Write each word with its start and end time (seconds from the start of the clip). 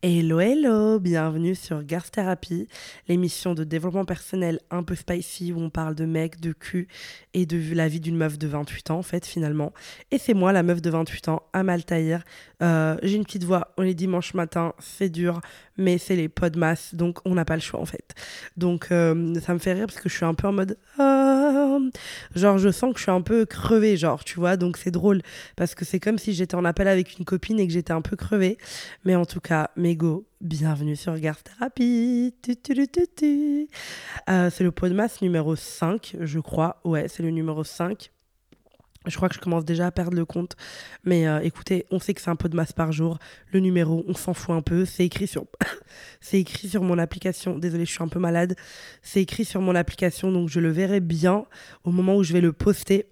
Hello, 0.00 0.38
hello, 0.38 1.00
bienvenue 1.00 1.56
sur 1.56 1.82
Girls 1.84 2.08
Therapy, 2.12 2.68
l'émission 3.08 3.54
de 3.54 3.64
développement 3.64 4.04
personnel 4.04 4.60
un 4.70 4.84
peu 4.84 4.94
spicy 4.94 5.52
où 5.52 5.58
on 5.58 5.70
parle 5.70 5.96
de 5.96 6.04
mecs, 6.04 6.38
de 6.38 6.52
cul 6.52 6.86
et 7.34 7.46
de 7.46 7.74
la 7.74 7.88
vie 7.88 7.98
d'une 7.98 8.16
meuf 8.16 8.38
de 8.38 8.46
28 8.46 8.92
ans 8.92 8.98
en 8.98 9.02
fait 9.02 9.26
finalement. 9.26 9.72
Et 10.12 10.18
c'est 10.18 10.34
moi, 10.34 10.52
la 10.52 10.62
meuf 10.62 10.80
de 10.80 10.88
28 10.88 11.30
ans, 11.30 11.42
Amal 11.52 11.84
Tahir. 11.84 12.22
Euh, 12.62 12.96
J'ai 13.02 13.16
une 13.16 13.24
petite 13.24 13.42
voix, 13.42 13.74
on 13.76 13.82
est 13.82 13.94
dimanche 13.94 14.34
matin, 14.34 14.72
c'est 14.78 15.08
dur, 15.08 15.40
mais 15.76 15.98
c'est 15.98 16.14
les 16.14 16.28
pods 16.28 16.56
masse, 16.56 16.94
donc 16.94 17.18
on 17.24 17.34
n'a 17.34 17.44
pas 17.44 17.56
le 17.56 17.60
choix 17.60 17.80
en 17.80 17.86
fait. 17.86 18.14
Donc 18.56 18.92
euh, 18.92 19.34
ça 19.40 19.52
me 19.52 19.58
fait 19.58 19.72
rire 19.72 19.86
parce 19.88 19.98
que 19.98 20.08
je 20.08 20.14
suis 20.14 20.24
un 20.24 20.34
peu 20.34 20.46
en 20.46 20.52
mode... 20.52 20.78
Ah 20.96 21.48
genre 22.34 22.58
je 22.58 22.70
sens 22.70 22.92
que 22.92 22.98
je 22.98 23.04
suis 23.04 23.12
un 23.12 23.20
peu 23.20 23.44
crevée, 23.46 23.96
genre 23.96 24.24
tu 24.24 24.38
vois, 24.38 24.56
donc 24.56 24.76
c'est 24.76 24.90
drôle 24.90 25.22
parce 25.56 25.74
que 25.74 25.84
c'est 25.84 26.00
comme 26.00 26.18
si 26.18 26.32
j'étais 26.32 26.54
en 26.54 26.64
appel 26.64 26.88
avec 26.88 27.18
une 27.18 27.24
copine 27.24 27.58
et 27.60 27.66
que 27.66 27.72
j'étais 27.72 27.92
un 27.92 28.02
peu 28.02 28.16
crevée. 28.16 28.58
Mais 29.04 29.14
en 29.14 29.24
tout 29.24 29.40
cas, 29.40 29.70
Bienvenue 30.42 30.96
sur 30.96 31.18
Garth 31.18 31.44
Therapy. 31.44 32.34
Euh, 34.28 34.50
c'est 34.50 34.62
le 34.62 34.70
pot 34.70 34.86
de 34.86 34.92
masse 34.92 35.22
numéro 35.22 35.56
5, 35.56 36.16
je 36.20 36.38
crois. 36.40 36.78
Ouais, 36.84 37.08
c'est 37.08 37.22
le 37.22 37.30
numéro 37.30 37.64
5. 37.64 38.10
Je 39.06 39.16
crois 39.16 39.30
que 39.30 39.34
je 39.34 39.40
commence 39.40 39.64
déjà 39.64 39.86
à 39.86 39.90
perdre 39.90 40.14
le 40.14 40.26
compte. 40.26 40.56
Mais 41.04 41.26
euh, 41.26 41.40
écoutez, 41.40 41.86
on 41.90 42.00
sait 42.00 42.12
que 42.12 42.20
c'est 42.20 42.28
un 42.28 42.36
pot 42.36 42.48
de 42.48 42.56
masse 42.56 42.72
par 42.72 42.92
jour. 42.92 43.18
Le 43.50 43.60
numéro, 43.60 44.04
on 44.06 44.14
s'en 44.14 44.34
fout 44.34 44.54
un 44.54 44.60
peu. 44.60 44.84
C'est 44.84 45.06
écrit 45.06 45.26
sur... 45.26 45.46
c'est 46.20 46.38
écrit 46.38 46.68
sur 46.68 46.82
mon 46.82 46.98
application. 46.98 47.58
Désolée, 47.58 47.86
je 47.86 47.92
suis 47.92 48.04
un 48.04 48.08
peu 48.08 48.18
malade. 48.18 48.56
C'est 49.00 49.22
écrit 49.22 49.46
sur 49.46 49.62
mon 49.62 49.74
application, 49.74 50.30
donc 50.30 50.50
je 50.50 50.60
le 50.60 50.68
verrai 50.68 51.00
bien 51.00 51.46
au 51.84 51.92
moment 51.92 52.16
où 52.16 52.22
je 52.22 52.34
vais 52.34 52.42
le 52.42 52.52
poster. 52.52 53.06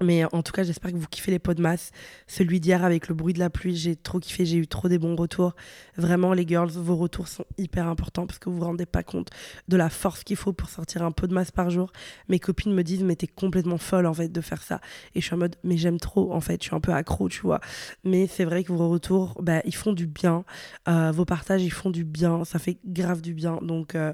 Mais 0.00 0.24
en 0.32 0.42
tout 0.42 0.52
cas, 0.52 0.64
j'espère 0.64 0.92
que 0.92 0.96
vous 0.96 1.06
kiffez 1.06 1.30
les 1.30 1.38
pots 1.38 1.54
de 1.54 1.62
masse. 1.62 1.92
Celui 2.26 2.60
d'hier 2.60 2.84
avec 2.84 3.08
le 3.08 3.14
bruit 3.14 3.32
de 3.32 3.38
la 3.38 3.50
pluie, 3.50 3.76
j'ai 3.76 3.94
trop 3.94 4.18
kiffé, 4.18 4.44
j'ai 4.44 4.56
eu 4.56 4.66
trop 4.66 4.88
des 4.88 4.98
bons 4.98 5.14
retours. 5.14 5.54
Vraiment, 5.96 6.32
les 6.32 6.46
girls, 6.46 6.70
vos 6.70 6.96
retours 6.96 7.28
sont 7.28 7.44
hyper 7.58 7.86
importants 7.86 8.26
parce 8.26 8.38
que 8.38 8.48
vous 8.48 8.56
vous 8.58 8.64
rendez 8.64 8.86
pas 8.86 9.02
compte 9.02 9.30
de 9.68 9.76
la 9.76 9.88
force 9.88 10.24
qu'il 10.24 10.36
faut 10.36 10.52
pour 10.52 10.68
sortir 10.68 11.02
un 11.02 11.12
pot 11.12 11.26
de 11.26 11.34
masse 11.34 11.52
par 11.52 11.70
jour. 11.70 11.92
Mes 12.28 12.38
copines 12.38 12.74
me 12.74 12.82
disent, 12.82 13.04
mais 13.04 13.16
t'es 13.16 13.28
complètement 13.28 13.78
folle 13.78 14.06
en 14.06 14.14
fait 14.14 14.28
de 14.28 14.40
faire 14.40 14.62
ça. 14.62 14.80
Et 15.14 15.20
je 15.20 15.26
suis 15.26 15.34
en 15.34 15.38
mode, 15.38 15.56
mais 15.62 15.76
j'aime 15.76 16.00
trop 16.00 16.32
en 16.32 16.40
fait, 16.40 16.62
je 16.62 16.68
suis 16.68 16.76
un 16.76 16.80
peu 16.80 16.92
accro, 16.92 17.28
tu 17.28 17.42
vois. 17.42 17.60
Mais 18.02 18.26
c'est 18.26 18.44
vrai 18.44 18.64
que 18.64 18.72
vos 18.72 18.88
retours, 18.88 19.40
bah, 19.42 19.60
ils 19.64 19.74
font 19.74 19.92
du 19.92 20.06
bien. 20.06 20.44
Euh, 20.88 21.12
vos 21.12 21.24
partages, 21.24 21.62
ils 21.62 21.72
font 21.72 21.90
du 21.90 22.04
bien. 22.04 22.44
Ça 22.44 22.58
fait 22.58 22.78
grave 22.84 23.20
du 23.20 23.34
bien. 23.34 23.58
Donc, 23.62 23.94
euh, 23.94 24.12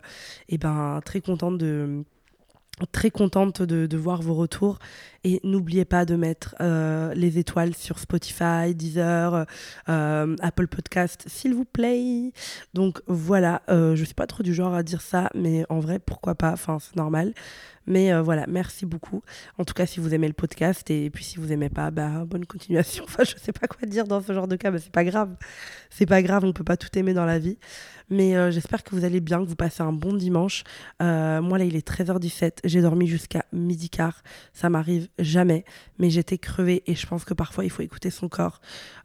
et 0.49 0.59
ben, 0.59 1.01
très 1.05 1.21
contente 1.21 1.59
de 1.59 2.05
très 2.93 3.11
contente 3.11 3.63
de, 3.63 3.97
voir 3.97 4.23
vos 4.23 4.35
retours 4.35 4.79
et 5.25 5.41
n'oubliez 5.45 5.85
pas 5.85 6.05
de 6.05 6.17
mettre 6.17 6.55
euh, 6.61 7.13
les 7.15 7.39
étoiles 7.39 7.75
sur 7.75 7.99
Spotify, 7.99 8.75
Deezer, 8.75 9.47
euh, 9.89 10.37
Apple 10.41 10.67
Podcast, 10.67 11.25
s'il 11.27 11.55
vous 11.55 11.67
plaît. 11.67 12.33
Donc 12.75 13.03
voilà, 13.07 13.63
euh, 13.69 13.95
je 13.97 14.05
suis 14.05 14.15
pas 14.15 14.27
trop 14.27 14.43
du 14.43 14.55
genre 14.55 14.75
à 14.75 14.83
dire 14.83 15.03
ça, 15.03 15.29
mais 15.35 15.67
en 15.69 15.81
vrai, 15.81 15.99
pourquoi 15.99 16.35
pas? 16.35 16.53
Enfin, 16.53 16.79
c'est 16.81 16.97
normal. 16.97 17.35
Mais 17.87 18.13
euh, 18.13 18.23
voilà, 18.23 18.45
merci 18.47 18.87
beaucoup. 18.87 19.23
En 19.59 19.65
tout 19.65 19.75
cas, 19.75 19.85
si 19.85 20.01
vous 20.01 20.15
aimez 20.15 20.29
le 20.29 20.35
podcast 20.35 20.89
et, 20.91 21.11
puis 21.11 21.25
si 21.25 21.39
vous 21.39 21.51
aimez 21.53 21.71
pas, 21.71 21.91
bah, 21.91 22.25
bonne 22.25 22.47
continuation. 22.47 23.05
Enfin, 23.11 23.25
je 23.25 23.35
sais 23.37 23.53
pas 23.53 23.67
quoi 23.67 23.89
dire 23.89 24.07
dans 24.07 24.21
ce 24.21 24.33
genre 24.33 24.47
de 24.47 24.55
cas, 24.57 24.71
mais 24.71 24.79
c'est 24.79 24.93
pas 24.93 25.05
grave. 25.05 25.35
C'est 25.91 26.07
pas 26.07 26.23
grave, 26.23 26.45
on 26.45 26.53
peut 26.53 26.65
pas 26.65 26.77
tout 26.77 26.97
aimer 26.97 27.15
dans 27.15 27.25
la 27.25 27.39
vie. 27.39 27.59
Mais 28.09 28.51
j'espère 28.51 28.83
que 28.85 28.95
vous 28.95 29.05
allez 29.05 29.21
bien, 29.21 29.43
que 29.43 29.49
vous 29.49 29.57
passez 29.57 29.83
un 29.83 29.93
bon 29.93 30.13
dimanche. 30.13 30.65
Moi, 31.01 31.59
là, 31.59 31.65
il 31.65 31.77
est 31.77 31.87
13h17. 31.87 32.59
J'ai 32.65 32.83
dormi 32.83 33.07
jusqu'à 33.07 33.45
midi 33.53 33.89
quart. 33.89 34.23
Ça 34.53 34.69
m'arrive 34.69 35.09
jamais. 35.19 35.65
Mais 35.99 36.11
j'étais 36.11 36.39
crevée 36.39 36.83
et 36.87 36.95
je 36.95 37.07
pense 37.07 37.25
que 37.25 37.35
parfois, 37.35 37.65
il 37.65 37.71
faut 37.71 37.83
écouter 37.83 38.11
son 38.11 38.29
corps. 38.29 38.61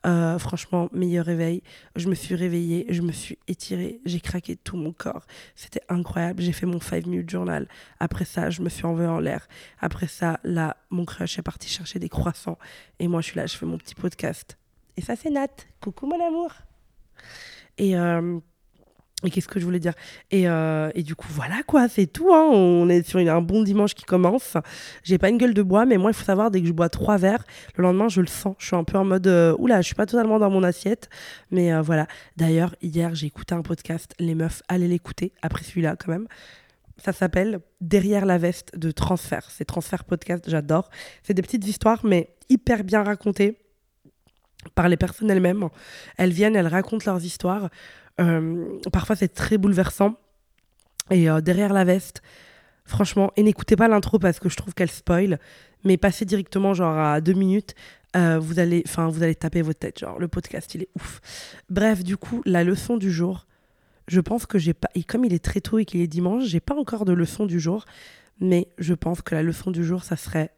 Euh, 0.06 0.38
franchement, 0.40 0.90
meilleur 0.94 1.26
réveil. 1.26 1.62
Je 1.96 2.08
me 2.10 2.16
suis 2.16 2.36
réveillée, 2.36 2.86
je 2.90 3.02
me 3.02 3.12
suis 3.12 3.38
étirée, 3.48 4.00
j'ai 4.06 4.20
craqué 4.20 4.56
tout 4.56 4.78
mon 4.78 4.92
corps. 4.92 5.26
C'était 5.56 5.82
incroyable. 5.90 6.42
J'ai 6.42 6.52
fait 6.52 6.66
mon 6.66 6.80
5 6.80 7.06
minutes 7.06 7.30
journal. 7.30 7.68
Après 8.00 8.26
ça, 8.26 8.50
je 8.50 8.62
me 8.62 8.70
suis 8.70 8.86
envolée 8.86 9.08
en 9.08 9.20
l'air. 9.20 9.48
Après 9.80 10.08
ça, 10.08 10.40
là, 10.44 10.78
mon 10.90 11.06
crush 11.06 11.38
est 11.40 11.44
parti 11.44 11.70
chercher 11.70 12.00
des 12.00 12.10
croissants. 12.10 12.58
Et 13.00 13.08
moi, 13.08 13.22
je 13.22 13.28
suis 13.28 13.38
là, 13.38 13.46
je 13.46 13.58
fais 13.58 13.66
mon 13.66 13.78
petit 13.78 13.96
podcast. 13.96 14.58
Et 14.98 15.02
ça, 15.02 15.16
c'est 15.16 15.30
Nat. 15.30 15.48
Coucou, 15.82 16.08
mon 16.08 16.26
amour. 16.26 16.52
Et. 17.78 17.98
Euh, 17.98 18.40
et 19.24 19.30
qu'est-ce 19.30 19.48
que 19.48 19.60
je 19.60 19.66
voulais 19.66 19.80
dire? 19.80 19.94
Et, 20.30 20.48
euh, 20.48 20.92
et, 20.94 21.02
du 21.02 21.16
coup, 21.16 21.28
voilà 21.30 21.64
quoi, 21.66 21.88
c'est 21.88 22.06
tout. 22.06 22.34
Hein. 22.34 22.50
On 22.52 22.90
est 22.90 23.08
sur 23.08 23.20
un 23.20 23.42
bon 23.42 23.64
dimanche 23.64 23.96
qui 23.96 24.04
commence. 24.04 24.58
J'ai 25.04 25.18
pas 25.18 25.30
une 25.30 25.38
gueule 25.38 25.54
de 25.54 25.62
bois, 25.62 25.86
mais 25.86 25.98
moi, 25.98 26.12
il 26.12 26.14
faut 26.14 26.26
savoir, 26.26 26.52
dès 26.52 26.62
que 26.62 26.68
je 26.68 26.74
bois 26.74 26.90
trois 26.90 27.18
verres, 27.18 27.44
le 27.76 27.84
lendemain, 27.84 28.10
je 28.10 28.22
le 28.22 28.28
sens. 28.28 28.56
Je 28.60 28.68
suis 28.68 28.76
un 28.76 28.84
peu 28.84 28.98
en 28.98 29.06
mode, 29.06 29.28
euh, 29.28 29.56
oula, 29.58 29.82
je 29.82 29.88
suis 29.88 29.96
pas 29.96 30.06
totalement 30.06 30.38
dans 30.38 30.50
mon 30.50 30.64
assiette. 30.64 31.10
Mais 31.50 31.74
euh, 31.74 31.82
voilà. 31.82 32.08
D'ailleurs, 32.36 32.76
hier, 32.82 33.16
j'ai 33.16 33.28
écouté 33.28 33.56
un 33.56 33.62
podcast. 33.62 34.14
Les 34.20 34.36
meufs, 34.36 34.62
allez 34.68 34.88
l'écouter, 34.88 35.32
après 35.42 35.64
celui-là 35.64 35.96
quand 35.96 36.12
même. 36.12 36.28
Ça 36.98 37.12
s'appelle 37.14 37.60
Derrière 37.82 38.26
la 38.26 38.38
veste 38.38 38.78
de 38.78 38.92
Transfert. 38.92 39.50
C'est 39.50 39.66
Transfert 39.66 40.04
Podcast, 40.04 40.44
j'adore. 40.48 40.90
C'est 41.24 41.34
des 41.34 41.42
petites 41.42 41.68
histoires, 41.68 42.06
mais 42.06 42.36
hyper 42.50 42.84
bien 42.84 43.04
racontées 43.04 43.58
par 44.74 44.90
les 44.90 44.98
personnes 44.98 45.30
elles-mêmes. 45.30 45.68
Elles 46.18 46.32
viennent, 46.32 46.56
elles 46.56 46.68
racontent 46.68 47.06
leurs 47.06 47.24
histoires. 47.24 47.70
Euh, 48.22 48.80
parfois, 48.92 49.16
c'est 49.16 49.34
très 49.34 49.58
bouleversant. 49.58 50.16
Et 51.12 51.30
euh, 51.30 51.42
derrière 51.42 51.74
la 51.74 51.84
veste, 51.84 52.22
franchement, 52.86 53.32
et 53.36 53.44
n'écoutez 53.44 53.76
pas 53.76 53.88
l'intro 53.88 54.20
parce 54.20 54.40
que 54.40 54.50
je 54.50 54.56
trouve 54.56 54.74
qu'elle 54.74 54.90
spoil, 54.90 55.40
mais 55.84 55.98
passez 55.98 56.26
directement 56.26 56.74
genre 56.74 56.98
à 56.98 57.22
deux 57.22 57.34
minutes. 57.34 57.76
Euh, 58.16 58.40
vous 58.40 58.60
allez, 58.60 58.84
vous 58.96 59.24
allez 59.24 59.36
taper 59.36 59.62
votre 59.62 59.80
tête. 59.80 60.00
Genre, 60.00 60.18
le 60.20 60.28
podcast, 60.28 60.74
il 60.74 60.84
est 60.84 60.90
ouf. 60.96 61.22
Bref, 61.70 62.04
du 62.04 62.18
coup, 62.18 62.42
la 62.46 62.64
leçon 62.64 62.98
du 62.98 63.12
jour. 63.12 63.46
Je 64.08 64.22
pense 64.22 64.46
que 64.46 64.60
j'ai 64.60 64.74
pas, 64.74 64.90
et 64.94 65.04
comme 65.04 65.26
il 65.26 65.34
est 65.34 65.44
très 65.44 65.62
tôt 65.62 65.80
et 65.80 65.86
qu'il 65.86 66.00
est 66.00 66.08
dimanche, 66.08 66.44
j'ai 66.46 66.60
pas 66.60 66.76
encore 66.76 67.06
de 67.06 67.14
leçon 67.14 67.48
du 67.48 67.60
jour, 67.60 67.86
mais 68.40 68.68
je 68.78 68.94
pense 68.94 69.24
que 69.24 69.34
la 69.34 69.42
leçon 69.42 69.72
du 69.72 69.84
jour, 69.84 70.04
ça 70.04 70.16
serait 70.16 70.52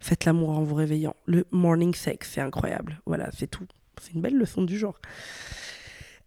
faites 0.00 0.24
l'amour 0.24 0.50
en 0.50 0.62
vous 0.62 0.74
réveillant. 0.74 1.14
Le 1.26 1.46
morning 1.50 1.94
sex, 1.94 2.30
c'est 2.34 2.40
incroyable. 2.40 3.00
Voilà, 3.06 3.30
c'est 3.32 3.46
tout. 3.46 3.66
C'est 4.02 4.12
une 4.12 4.20
belle 4.20 4.36
leçon 4.36 4.62
du 4.62 4.76
jour. 4.76 4.98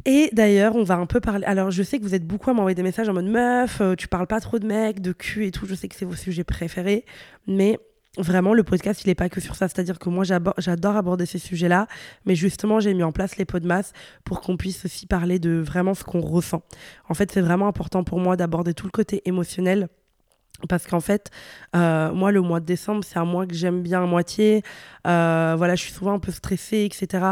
Et 0.09 0.29
d'ailleurs, 0.31 0.77
on 0.77 0.83
va 0.83 0.95
un 0.95 1.05
peu 1.05 1.19
parler. 1.19 1.45
Alors, 1.45 1.69
je 1.69 1.83
sais 1.83 1.99
que 1.99 2.03
vous 2.03 2.15
êtes 2.15 2.25
beaucoup 2.25 2.49
à 2.49 2.53
m'envoyer 2.53 2.75
des 2.75 2.81
messages 2.81 3.09
en 3.09 3.13
mode 3.13 3.25
meuf, 3.25 3.81
euh, 3.81 3.93
tu 3.93 4.07
parles 4.07 4.25
pas 4.25 4.39
trop 4.39 4.57
de 4.57 4.65
mecs, 4.65 5.01
de 5.01 5.11
cul 5.11 5.45
et 5.45 5.51
tout. 5.51 5.65
Je 5.65 5.75
sais 5.75 5.89
que 5.89 5.95
c'est 5.95 6.05
vos 6.05 6.15
sujets 6.15 6.45
préférés. 6.45 7.03
Mais 7.45 7.77
vraiment, 8.17 8.53
le 8.53 8.63
podcast, 8.63 9.03
il 9.03 9.09
n'est 9.09 9.15
pas 9.15 9.27
que 9.27 9.41
sur 9.41 9.57
ça. 9.57 9.67
C'est-à-dire 9.67 9.99
que 9.99 10.07
moi, 10.07 10.23
j'adore 10.23 10.95
aborder 10.95 11.25
ces 11.25 11.39
sujets-là. 11.39 11.87
Mais 12.25 12.35
justement, 12.35 12.79
j'ai 12.79 12.93
mis 12.93 13.03
en 13.03 13.11
place 13.11 13.35
les 13.35 13.43
pots 13.43 13.59
de 13.59 13.67
masse 13.67 13.91
pour 14.23 14.39
qu'on 14.39 14.55
puisse 14.55 14.85
aussi 14.85 15.07
parler 15.07 15.39
de 15.39 15.57
vraiment 15.57 15.93
ce 15.93 16.05
qu'on 16.05 16.21
ressent. 16.21 16.63
En 17.09 17.13
fait, 17.13 17.29
c'est 17.29 17.41
vraiment 17.41 17.67
important 17.67 18.05
pour 18.05 18.21
moi 18.21 18.37
d'aborder 18.37 18.73
tout 18.73 18.85
le 18.85 18.91
côté 18.91 19.21
émotionnel 19.25 19.89
parce 20.69 20.87
qu'en 20.87 20.99
fait, 20.99 21.29
euh, 21.75 22.11
moi, 22.13 22.31
le 22.31 22.41
mois 22.41 22.59
de 22.59 22.65
décembre, 22.65 23.03
c'est 23.03 23.19
un 23.19 23.25
mois 23.25 23.45
que 23.45 23.53
j'aime 23.53 23.81
bien 23.81 24.03
à 24.03 24.05
moitié. 24.05 24.63
Euh, 25.05 25.55
voilà, 25.57 25.75
je 25.75 25.83
suis 25.83 25.93
souvent 25.93 26.13
un 26.13 26.19
peu 26.19 26.31
stressée, 26.31 26.85
etc. 26.85 27.25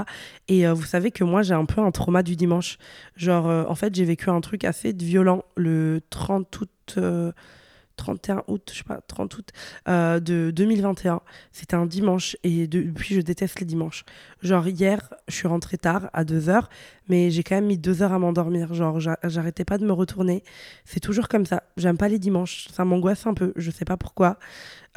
Et 0.48 0.68
euh, 0.68 0.74
vous 0.74 0.84
savez 0.84 1.12
que 1.12 1.24
moi, 1.24 1.42
j'ai 1.42 1.54
un 1.54 1.66
peu 1.66 1.82
un 1.82 1.92
trauma 1.92 2.24
du 2.24 2.36
dimanche. 2.36 2.78
Genre, 3.16 3.46
en 3.46 3.76
fait, 3.76 3.96
j'ai 3.96 4.06
vécu 4.06 4.30
un 4.30 4.42
truc 4.42 4.64
assez 4.64 4.94
violent 4.94 5.44
le 5.56 6.02
30 6.10 6.60
août 6.60 7.00
31 7.96 8.44
août, 8.48 8.70
je 8.72 8.78
sais 8.80 8.84
pas, 8.84 9.02
30 9.08 9.38
août 9.38 9.50
euh, 9.88 10.20
de 10.20 10.52
2021. 10.52 11.22
C'était 11.52 11.76
un 11.76 11.86
dimanche 11.86 12.38
et 12.44 12.68
depuis 12.68 13.16
je 13.16 13.22
déteste 13.22 13.60
les 13.60 13.66
dimanches. 13.66 14.06
Genre 14.42 14.68
hier, 14.68 15.14
je 15.28 15.36
suis 15.36 15.48
rentrée 15.48 15.78
tard 15.78 16.10
à 16.14 16.24
2h, 16.24 16.66
mais 17.10 17.32
j'ai 17.32 17.44
quand 17.44 17.56
même 17.56 17.68
mis 17.68 17.78
2 17.78 18.02
heures 18.02 18.14
à 18.14 18.20
m'endormir. 18.20 18.74
Genre 18.74 19.00
j'arrêtais 19.00 19.66
pas 19.66 19.78
de 19.78 19.86
me 19.86 19.94
retourner. 19.94 20.44
C'est 20.86 21.00
toujours 21.00 21.28
comme 21.28 21.46
ça. 21.46 21.64
J'aime 21.78 21.98
pas 21.98 22.08
les 22.08 22.20
dimanches. 22.20 22.68
Ça 22.72 22.86
m'angoisse 22.86 23.26
un 23.28 23.34
peu. 23.34 23.54
Je 23.56 23.72
sais 23.72 23.86
pas 23.86 23.98
pourquoi. 23.98 24.38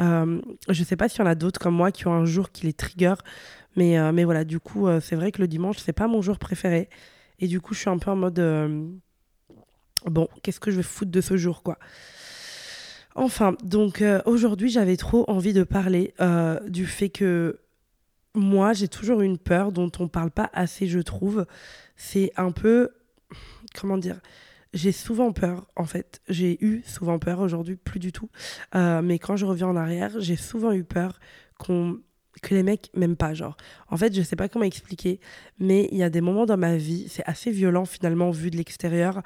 Euh, 0.01 0.41
je 0.69 0.85
sais 0.85 0.97
pas 0.97 1.09
s'il 1.09 1.21
y 1.21 1.23
en 1.23 1.27
a 1.27 1.35
d'autres 1.35 1.59
comme 1.59 1.75
moi 1.75 1.91
qui 1.91 2.07
ont 2.07 2.13
un 2.13 2.25
jour 2.25 2.51
qui 2.53 2.67
les 2.67 2.73
trigger. 2.73 3.15
Mais, 3.77 3.99
euh, 3.99 4.13
mais 4.13 4.25
voilà, 4.25 4.45
du 4.45 4.61
coup, 4.61 4.87
euh, 4.89 5.01
c'est 5.01 5.17
vrai 5.17 5.33
que 5.33 5.41
le 5.41 5.49
dimanche, 5.49 5.79
c'est 5.79 5.93
pas 5.93 6.09
mon 6.09 6.23
jour 6.23 6.39
préféré. 6.39 6.89
Et 7.39 7.47
du 7.47 7.61
coup, 7.61 7.75
je 7.75 7.81
suis 7.81 7.91
un 7.91 7.99
peu 7.99 8.11
en 8.11 8.17
mode. 8.17 8.41
bon, 10.07 10.29
qu'est-ce 10.43 10.61
que 10.61 10.71
je 10.71 10.79
vais 10.79 10.83
foutre 10.83 11.11
de 11.11 11.21
ce 11.21 11.37
jour, 11.37 11.63
quoi? 11.63 11.79
Enfin, 13.19 13.57
donc 13.65 14.01
euh, 14.01 14.21
aujourd'hui, 14.27 14.71
j'avais 14.71 14.97
trop 14.97 15.25
envie 15.29 15.53
de 15.53 15.65
parler 15.65 16.15
euh, 16.21 16.61
du 16.69 16.87
fait 16.87 17.09
que 17.09 17.59
moi, 18.37 18.73
j'ai 18.75 18.87
toujours 18.87 19.23
une 19.23 19.39
peur 19.39 19.73
dont 19.73 19.91
on 19.99 20.07
parle 20.07 20.31
pas 20.31 20.49
assez, 20.53 20.87
je 20.87 21.01
trouve. 21.01 21.45
C'est 21.97 22.31
un 22.37 22.53
peu. 22.53 22.91
Comment 23.75 23.99
dire 23.99 24.21
J'ai 24.73 24.93
souvent 24.93 25.33
peur, 25.33 25.67
en 25.75 25.85
fait. 25.85 26.21
J'ai 26.29 26.65
eu 26.65 26.85
souvent 26.87 27.19
peur, 27.19 27.41
aujourd'hui, 27.41 27.75
plus 27.75 27.99
du 27.99 28.13
tout. 28.13 28.31
Euh, 28.77 29.03
mais 29.03 29.19
quand 29.19 29.35
je 29.35 29.47
reviens 29.47 29.67
en 29.67 29.77
arrière, 29.77 30.13
j'ai 30.21 30.37
souvent 30.37 30.71
eu 30.71 30.85
peur 30.85 31.19
qu'on 31.59 31.99
que 32.41 32.55
les 32.55 32.63
mecs 32.63 32.89
m'aiment 32.95 33.17
pas 33.17 33.35
genre 33.35 33.57
en 33.89 33.97
fait 33.97 34.15
je 34.15 34.23
sais 34.23 34.37
pas 34.37 34.49
comment 34.49 34.65
expliquer 34.65 35.19
mais 35.59 35.89
il 35.91 35.99
y 35.99 36.05
a 36.05 36.11
des 36.11 36.21
moments 36.21 36.47
dans 36.47 36.57
ma 36.57 36.77
vie 36.77 37.09
c'est 37.09 37.25
assez 37.27 37.51
violent 37.51 37.85
finalement 37.85 38.31
vu 38.31 38.53
de 38.53 38.57
l'extérieur 38.57 39.23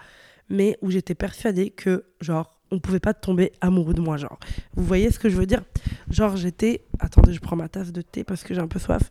mais 0.49 0.79
où 0.81 0.91
j'étais 0.91 1.15
persuadée 1.15 1.69
que 1.69 2.07
genre 2.23 2.62
on 2.73 2.79
pouvait 2.79 3.01
pas 3.01 3.15
tomber 3.15 3.53
amoureux 3.61 3.93
de 3.93 4.01
moi, 4.01 4.17
genre. 4.17 4.39
Vous 4.75 4.85
voyez 4.85 5.11
ce 5.11 5.19
que 5.19 5.29
je 5.29 5.37
veux 5.37 5.47
dire? 5.47 5.63
Genre, 6.11 6.37
j'étais. 6.37 6.85
Attendez, 6.99 7.35
je 7.35 7.41
prends 7.41 7.55
ma 7.55 7.69
tasse 7.69 7.93
de 7.93 8.01
thé 8.01 8.25
parce 8.25 8.43
que 8.43 8.55
j'ai 8.55 8.61
un 8.61 8.67
peu 8.67 8.79
soif. 8.79 9.11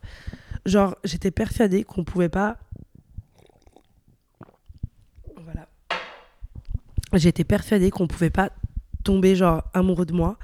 Genre, 0.66 0.96
j'étais 1.04 1.30
persuadée 1.30 1.84
qu'on 1.84 2.02
pouvait 2.02 2.28
pas. 2.28 2.58
Voilà. 5.36 5.68
J'étais 7.14 7.44
persuadée 7.44 7.90
qu'on 7.90 8.08
pouvait 8.08 8.30
pas 8.30 8.50
tomber 9.04 9.36
genre 9.36 9.62
amoureux 9.74 10.06
de 10.06 10.12
moi. 10.12 10.38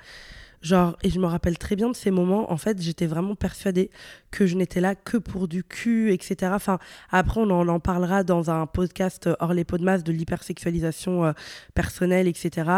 Genre, 0.61 0.97
et 1.03 1.11
je 1.11 1.21
me 1.21 1.27
rappelle 1.27 1.57
très 1.57 1.77
bien 1.77 1.89
de 1.89 1.95
ces 1.95 2.11
moments. 2.11 2.51
En 2.53 2.57
fait, 2.57 2.81
j'étais 2.81 3.07
vraiment 3.07 3.35
persuadée 3.35 3.91
que 4.31 4.47
je 4.47 4.57
n'étais 4.57 4.81
là 4.81 4.95
que 4.95 5.17
pour 5.17 5.49
du 5.49 5.63
cul, 5.65 6.13
etc. 6.13 6.53
Enfin, 6.55 6.79
après, 7.11 7.41
on 7.41 7.51
en, 7.51 7.81
parlera 7.81 8.25
dans 8.25 8.51
un 8.51 8.67
podcast 8.67 9.29
hors 9.41 9.55
les 9.55 9.65
pots 9.65 9.79
de 9.79 9.85
masse 9.85 10.03
de 10.03 10.13
l'hypersexualisation 10.13 11.27
euh, 11.27 11.33
personnelle, 11.75 12.27
etc. 12.27 12.71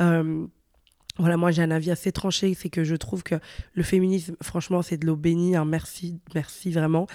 Euh, 0.00 0.46
voilà, 1.18 1.36
moi 1.36 1.50
j'ai 1.50 1.62
un 1.62 1.70
avis 1.70 1.90
assez 1.90 2.10
tranché, 2.10 2.54
c'est 2.54 2.70
que 2.70 2.84
je 2.84 2.96
trouve 2.96 3.22
que 3.22 3.34
le 3.74 3.82
féminisme, 3.82 4.34
franchement, 4.42 4.80
c'est 4.82 4.96
de 4.96 5.06
l'eau 5.06 5.16
bénie. 5.16 5.56
Hein, 5.56 5.64
merci, 5.64 6.20
merci 6.34 6.70
vraiment. 6.70 7.06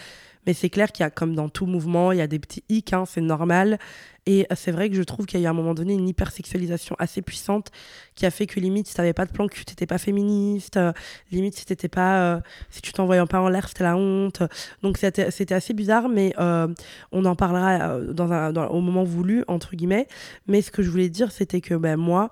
Mais 0.47 0.53
c'est 0.53 0.69
clair 0.69 0.91
qu'il 0.91 1.03
y 1.03 1.05
a, 1.05 1.09
comme 1.09 1.35
dans 1.35 1.49
tout 1.49 1.65
mouvement, 1.65 2.13
il 2.13 2.17
y 2.17 2.21
a 2.21 2.27
des 2.27 2.39
petits 2.39 2.63
hics, 2.69 2.94
hein, 2.94 3.03
c'est 3.05 3.21
normal. 3.21 3.77
Et 4.25 4.45
c'est 4.55 4.71
vrai 4.71 4.89
que 4.89 4.95
je 4.95 5.03
trouve 5.03 5.25
qu'il 5.25 5.39
y 5.39 5.44
a 5.44 5.45
eu 5.45 5.47
à 5.47 5.51
un 5.51 5.53
moment 5.53 5.73
donné 5.73 5.94
une 5.94 6.07
hypersexualisation 6.07 6.95
assez 6.99 7.21
puissante 7.21 7.71
qui 8.15 8.25
a 8.25 8.31
fait 8.31 8.45
que 8.45 8.59
limite, 8.59 8.88
si 8.88 8.94
t'avais 8.94 9.13
pas 9.13 9.25
de 9.25 9.31
plan 9.31 9.47
cul, 9.47 9.63
t'étais 9.63 9.85
pas 9.85 9.97
féministe. 9.97 10.75
Euh, 10.75 10.91
limite, 11.31 11.55
si 11.55 11.65
t'étais 11.65 11.88
pas. 11.88 12.19
Euh, 12.21 12.39
si 12.69 12.81
tu 12.81 12.91
t'envoyais 12.91 13.25
pas 13.25 13.39
en 13.39 13.49
l'air, 13.49 13.67
c'était 13.67 13.83
la 13.83 13.95
honte. 13.95 14.41
Donc 14.83 14.97
c'était 14.97 15.53
assez 15.53 15.73
bizarre, 15.73 16.09
mais 16.09 16.33
euh, 16.39 16.67
on 17.11 17.25
en 17.25 17.35
parlera 17.35 17.97
au 17.97 18.81
moment 18.81 19.03
voulu, 19.03 19.44
entre 19.47 19.75
guillemets. 19.75 20.07
Mais 20.47 20.61
ce 20.61 20.71
que 20.71 20.81
je 20.81 20.89
voulais 20.89 21.09
dire, 21.09 21.31
c'était 21.31 21.61
que 21.61 21.75
ben, 21.75 21.95
moi, 21.95 22.29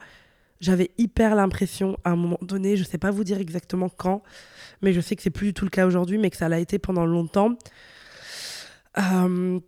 j'avais 0.59 0.91
hyper 0.97 1.35
l'impression, 1.35 1.97
à 2.03 2.12
un 2.12 2.15
moment 2.15 2.39
donné, 2.41 2.77
je 2.77 2.83
sais 2.83 2.97
pas 2.97 3.12
vous 3.12 3.23
dire 3.23 3.39
exactement 3.39 3.89
quand, 3.89 4.21
mais 4.81 4.91
je 4.91 5.01
sais 5.01 5.15
que 5.15 5.21
c'est 5.21 5.29
plus 5.29 5.47
du 5.47 5.53
tout 5.53 5.65
le 5.65 5.71
cas 5.71 5.85
aujourd'hui, 5.85 6.17
mais 6.17 6.29
que 6.29 6.38
ça 6.38 6.50
l'a 6.50 6.59
été 6.59 6.79
pendant 6.79 7.06
longtemps 7.06 7.57
euh, 8.97 9.59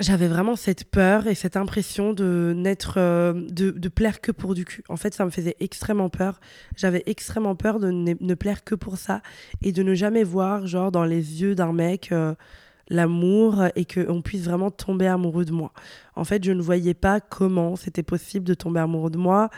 j'avais 0.00 0.28
vraiment 0.28 0.56
cette 0.56 0.84
peur 0.84 1.26
et 1.26 1.34
cette 1.34 1.56
impression 1.56 2.12
de 2.12 2.52
n'être 2.56 2.94
euh, 2.98 3.32
de, 3.32 3.70
de, 3.70 3.88
plaire 3.88 4.20
que 4.20 4.32
pour 4.32 4.54
du 4.54 4.64
cul. 4.64 4.82
En 4.88 4.96
fait, 4.96 5.14
ça 5.14 5.24
me 5.24 5.30
faisait 5.30 5.56
extrêmement 5.60 6.08
peur. 6.08 6.40
J'avais 6.76 7.02
extrêmement 7.06 7.54
peur 7.54 7.78
de 7.78 7.90
ne, 7.90 8.34
plaire 8.34 8.64
que 8.64 8.74
pour 8.74 8.96
ça 8.98 9.22
et 9.62 9.72
de 9.72 9.82
ne 9.82 9.94
jamais 9.94 10.24
voir 10.24 10.66
genre 10.66 10.90
dans 10.90 11.04
les 11.04 11.42
yeux 11.42 11.54
d'un 11.54 11.72
mec 11.72 12.10
euh, 12.12 12.34
l'amour 12.88 13.64
et 13.76 13.84
qu'on 13.84 14.20
puisse 14.20 14.42
vraiment 14.42 14.70
tomber 14.70 15.06
amoureux 15.06 15.44
de 15.44 15.52
moi. 15.52 15.72
En 16.16 16.24
fait, 16.24 16.42
je 16.44 16.52
ne 16.52 16.62
voyais 16.62 16.94
pas 16.94 17.20
comment 17.20 17.76
c'était 17.76 18.02
possible 18.02 18.44
de 18.44 18.54
tomber 18.54 18.80
amoureux 18.80 19.10
de 19.10 19.18
moi. 19.18 19.50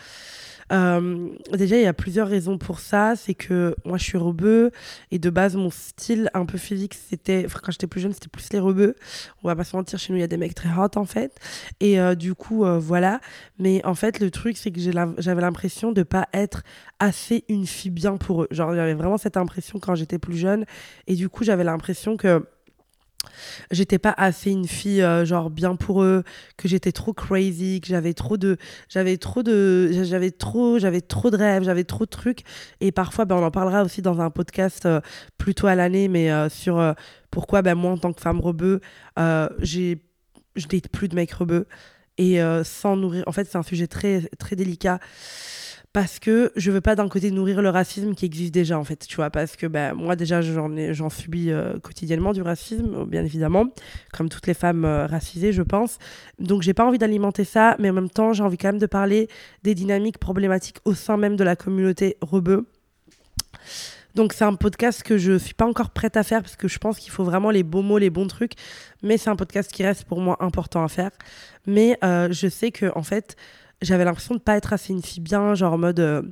Euh, 0.72 1.28
déjà, 1.52 1.76
il 1.76 1.82
y 1.82 1.86
a 1.86 1.92
plusieurs 1.92 2.28
raisons 2.28 2.58
pour 2.58 2.80
ça. 2.80 3.14
C'est 3.16 3.34
que 3.34 3.74
moi, 3.84 3.98
je 3.98 4.04
suis 4.04 4.18
rebeu 4.18 4.70
et 5.10 5.18
de 5.18 5.30
base, 5.30 5.56
mon 5.56 5.70
style 5.70 6.30
un 6.34 6.46
peu 6.46 6.58
physique, 6.58 6.94
c'était. 6.94 7.46
quand 7.62 7.72
j'étais 7.72 7.86
plus 7.86 8.00
jeune, 8.00 8.12
c'était 8.12 8.28
plus 8.28 8.52
les 8.52 8.58
rebeux. 8.58 8.96
On 9.42 9.48
va 9.48 9.56
pas 9.56 9.64
se 9.64 9.76
mentir, 9.76 9.98
chez 9.98 10.12
nous, 10.12 10.18
il 10.18 10.22
y 10.22 10.24
a 10.24 10.28
des 10.28 10.36
mecs 10.36 10.54
très 10.54 10.70
hot 10.70 10.96
en 10.96 11.04
fait. 11.04 11.38
Et 11.80 12.00
euh, 12.00 12.14
du 12.14 12.34
coup, 12.34 12.64
euh, 12.64 12.78
voilà. 12.78 13.20
Mais 13.58 13.84
en 13.84 13.94
fait, 13.94 14.20
le 14.20 14.30
truc, 14.30 14.56
c'est 14.56 14.70
que 14.70 14.80
j'avais 14.80 15.40
l'impression 15.40 15.92
de 15.92 16.02
pas 16.02 16.28
être 16.32 16.62
assez 16.98 17.44
une 17.48 17.66
fille 17.66 17.90
bien 17.90 18.16
pour 18.16 18.42
eux. 18.42 18.48
Genre, 18.50 18.74
j'avais 18.74 18.94
vraiment 18.94 19.18
cette 19.18 19.36
impression 19.36 19.78
quand 19.78 19.94
j'étais 19.94 20.18
plus 20.18 20.36
jeune. 20.36 20.64
Et 21.06 21.14
du 21.14 21.28
coup, 21.28 21.44
j'avais 21.44 21.64
l'impression 21.64 22.16
que 22.16 22.44
j'étais 23.70 23.98
pas 23.98 24.14
assez 24.16 24.50
une 24.50 24.66
fille 24.66 25.02
euh, 25.02 25.24
genre 25.24 25.50
bien 25.50 25.76
pour 25.76 26.02
eux 26.02 26.24
que 26.56 26.68
j'étais 26.68 26.92
trop 26.92 27.12
crazy 27.12 27.80
que 27.80 27.88
j'avais 27.88 28.14
trop 28.14 28.36
de 28.36 28.56
j'avais 28.88 29.16
trop 29.16 29.42
de 29.42 29.90
j'avais 30.04 30.30
trop 30.30 30.78
j'avais 30.78 31.00
trop 31.00 31.30
de 31.30 31.36
rêves 31.36 31.64
j'avais 31.64 31.84
trop 31.84 32.04
de 32.04 32.10
trucs. 32.10 32.40
Et 32.80 32.92
parfois 32.92 33.24
ben, 33.24 33.36
on 33.36 33.44
en 33.44 33.50
parlera 33.50 33.82
aussi 33.82 34.02
dans 34.02 34.20
un 34.20 34.30
podcast 34.30 34.86
euh, 34.86 35.00
plutôt 35.38 35.66
à 35.66 35.74
l'année 35.74 36.08
mais 36.08 36.30
euh, 36.30 36.48
sur 36.48 36.94
pourquoi 37.30 37.62
ben 37.62 37.74
moi 37.74 37.92
en 37.92 37.98
tant 37.98 38.12
que 38.12 38.20
femme 38.20 38.40
rebeu 38.40 38.80
j'ai 39.60 40.02
je 40.56 40.66
date 40.68 40.88
plus 40.88 41.08
de 41.08 41.14
mecs 41.14 41.32
rebeux. 41.32 41.66
Et 42.18 42.40
sans 42.64 42.96
nourrir 42.96 43.24
en 43.26 43.32
fait 43.32 43.46
c'est 43.50 43.58
un 43.58 43.62
sujet 43.62 43.86
très 43.86 44.22
très 44.38 44.56
délicat 44.56 45.00
parce 45.96 46.18
que 46.18 46.52
je 46.56 46.70
veux 46.70 46.82
pas 46.82 46.94
d'un 46.94 47.08
côté 47.08 47.30
nourrir 47.30 47.62
le 47.62 47.70
racisme 47.70 48.14
qui 48.14 48.26
existe 48.26 48.52
déjà 48.52 48.78
en 48.78 48.84
fait 48.84 49.06
tu 49.08 49.16
vois 49.16 49.30
parce 49.30 49.56
que 49.56 49.66
ben 49.66 49.94
moi 49.94 50.14
déjà 50.14 50.42
j'en 50.42 51.08
subis 51.08 51.50
euh, 51.50 51.78
quotidiennement 51.78 52.34
du 52.34 52.42
racisme 52.42 53.06
bien 53.06 53.24
évidemment 53.24 53.64
comme 54.12 54.28
toutes 54.28 54.46
les 54.46 54.52
femmes 54.52 54.84
euh, 54.84 55.06
racisées 55.06 55.54
je 55.54 55.62
pense 55.62 55.96
donc 56.38 56.60
j'ai 56.60 56.74
pas 56.74 56.84
envie 56.84 56.98
d'alimenter 56.98 57.44
ça 57.44 57.76
mais 57.78 57.88
en 57.88 57.94
même 57.94 58.10
temps 58.10 58.34
j'ai 58.34 58.42
envie 58.42 58.58
quand 58.58 58.68
même 58.68 58.78
de 58.78 58.84
parler 58.84 59.28
des 59.62 59.74
dynamiques 59.74 60.18
problématiques 60.18 60.80
au 60.84 60.92
sein 60.92 61.16
même 61.16 61.34
de 61.34 61.44
la 61.44 61.56
communauté 61.56 62.18
rebeu 62.20 62.66
donc 64.14 64.34
c'est 64.34 64.44
un 64.44 64.54
podcast 64.54 65.02
que 65.02 65.16
je 65.16 65.38
suis 65.38 65.54
pas 65.54 65.66
encore 65.66 65.88
prête 65.88 66.18
à 66.18 66.22
faire 66.22 66.42
parce 66.42 66.56
que 66.56 66.68
je 66.68 66.78
pense 66.78 66.98
qu'il 66.98 67.10
faut 67.10 67.24
vraiment 67.24 67.50
les 67.50 67.62
beaux 67.62 67.82
mots, 67.82 67.98
les 67.98 68.08
bons 68.08 68.26
trucs. 68.26 68.52
Mais 69.02 69.18
c'est 69.18 69.28
un 69.28 69.36
podcast 69.36 69.70
qui 69.70 69.82
reste 69.82 70.04
pour 70.04 70.22
moi 70.22 70.38
important 70.40 70.82
à 70.82 70.88
faire. 70.88 71.10
Mais 71.66 71.98
euh, 72.02 72.28
je 72.30 72.48
sais 72.48 72.70
que 72.70 72.90
en 72.96 73.02
fait, 73.02 73.36
j'avais 73.82 74.04
l'impression 74.04 74.34
de 74.34 74.40
pas 74.40 74.56
être 74.56 74.72
assez 74.72 74.92
une 74.92 75.02
fille 75.02 75.22
bien, 75.22 75.54
genre 75.54 75.74
en 75.74 75.78
mode. 75.78 76.00
Euh, 76.00 76.22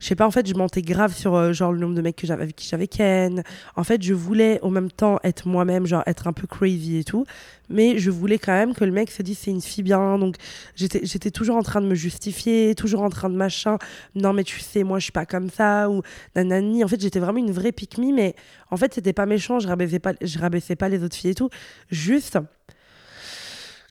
je 0.00 0.08
sais 0.08 0.16
pas, 0.16 0.26
en 0.26 0.30
fait, 0.30 0.46
je 0.46 0.54
mentais 0.54 0.82
grave 0.82 1.14
sur 1.14 1.34
euh, 1.34 1.52
genre 1.54 1.72
le 1.72 1.78
nombre 1.78 1.94
de 1.94 2.02
mecs 2.02 2.16
que 2.16 2.26
j'avais 2.26 2.42
avec 2.42 2.56
qui 2.56 2.68
j'avais 2.68 2.88
ken. 2.88 3.42
En 3.74 3.84
fait, 3.84 4.02
je 4.02 4.12
voulais 4.12 4.60
au 4.60 4.68
même 4.68 4.90
temps 4.90 5.18
être 5.24 5.48
moi-même, 5.48 5.86
genre 5.86 6.02
être 6.06 6.26
un 6.26 6.34
peu 6.34 6.46
crazy 6.46 6.98
et 6.98 7.04
tout. 7.04 7.24
Mais 7.70 7.98
je 7.98 8.10
voulais 8.10 8.38
quand 8.38 8.52
même 8.52 8.74
que 8.74 8.84
le 8.84 8.92
mec 8.92 9.10
se 9.10 9.22
dise 9.22 9.38
c'est 9.38 9.50
une 9.50 9.62
fille 9.62 9.82
bien. 9.82 10.18
Donc 10.18 10.36
j'étais, 10.74 11.00
j'étais 11.04 11.30
toujours 11.30 11.56
en 11.56 11.62
train 11.62 11.80
de 11.80 11.86
me 11.86 11.94
justifier, 11.94 12.74
toujours 12.74 13.02
en 13.02 13.08
train 13.08 13.30
de 13.30 13.36
machin. 13.36 13.78
Non, 14.14 14.34
mais 14.34 14.44
tu 14.44 14.60
sais, 14.60 14.84
moi 14.84 14.98
je 14.98 15.04
suis 15.04 15.12
pas 15.12 15.26
comme 15.26 15.48
ça. 15.48 15.88
Ou 15.88 16.02
nanani. 16.36 16.84
En 16.84 16.88
fait, 16.88 17.00
j'étais 17.00 17.20
vraiment 17.20 17.38
une 17.38 17.52
vraie 17.52 17.72
pique 17.72 17.96
mais 17.96 18.34
en 18.70 18.76
fait, 18.76 18.92
c'était 18.92 19.12
pas 19.14 19.24
méchant. 19.24 19.58
Je 19.58 19.68
rabaissais 19.68 20.00
pas, 20.00 20.12
je 20.20 20.38
rabaissais 20.38 20.76
pas 20.76 20.88
les 20.90 21.02
autres 21.02 21.16
filles 21.16 21.30
et 21.30 21.34
tout. 21.34 21.48
Juste 21.90 22.38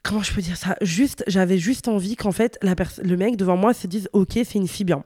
comment 0.03 0.21
je 0.21 0.33
peux 0.33 0.41
dire 0.41 0.57
ça? 0.57 0.75
Juste, 0.81 1.23
j'avais 1.27 1.57
juste 1.57 1.87
envie 1.87 2.15
qu'en 2.15 2.31
fait, 2.31 2.57
la 2.61 2.75
le 3.01 3.17
mec 3.17 3.37
devant 3.37 3.57
moi 3.57 3.73
se 3.73 3.87
dise, 3.87 4.09
ok, 4.13 4.33
c'est 4.33 4.55
une 4.55 4.67
fille 4.67 4.85
bien. 4.85 5.03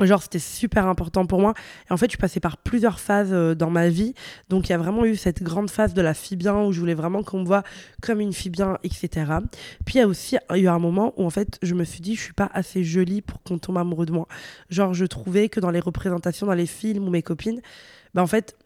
Genre, 0.00 0.22
c'était 0.22 0.38
super 0.38 0.86
important 0.86 1.26
pour 1.26 1.40
moi. 1.40 1.54
Et 1.88 1.92
en 1.92 1.96
fait, 1.96 2.06
je 2.06 2.12
suis 2.12 2.18
passée 2.18 2.40
par 2.40 2.56
plusieurs 2.56 2.98
phases 2.98 3.32
euh, 3.32 3.54
dans 3.54 3.70
ma 3.70 3.88
vie. 3.88 4.14
Donc, 4.48 4.68
il 4.68 4.72
y 4.72 4.74
a 4.74 4.78
vraiment 4.78 5.04
eu 5.04 5.16
cette 5.16 5.42
grande 5.42 5.70
phase 5.70 5.94
de 5.94 6.02
la 6.02 6.14
fille 6.14 6.36
bien 6.36 6.60
où 6.60 6.72
je 6.72 6.80
voulais 6.80 6.94
vraiment 6.94 7.22
qu'on 7.22 7.40
me 7.40 7.44
voit 7.44 7.62
comme 8.00 8.20
une 8.20 8.32
fille 8.32 8.50
bien, 8.50 8.78
etc. 8.82 9.10
Puis, 9.84 9.96
il 9.96 9.98
y 9.98 10.00
a 10.00 10.08
aussi 10.08 10.38
eu 10.54 10.66
un 10.66 10.78
moment 10.78 11.12
où, 11.16 11.24
en 11.24 11.30
fait, 11.30 11.58
je 11.62 11.74
me 11.74 11.84
suis 11.84 12.00
dit, 12.00 12.16
je 12.16 12.22
suis 12.22 12.32
pas 12.32 12.50
assez 12.52 12.82
jolie 12.82 13.22
pour 13.22 13.42
qu'on 13.42 13.58
tombe 13.58 13.78
amoureux 13.78 14.06
de 14.06 14.12
moi. 14.12 14.26
Genre, 14.70 14.92
je 14.92 15.04
trouvais 15.04 15.48
que 15.48 15.60
dans 15.60 15.70
les 15.70 15.80
représentations, 15.80 16.46
dans 16.46 16.54
les 16.54 16.66
films 16.66 17.06
ou 17.06 17.10
mes 17.10 17.22
copines, 17.22 17.60
ben, 18.14 18.22
en 18.22 18.26
fait, 18.26 18.56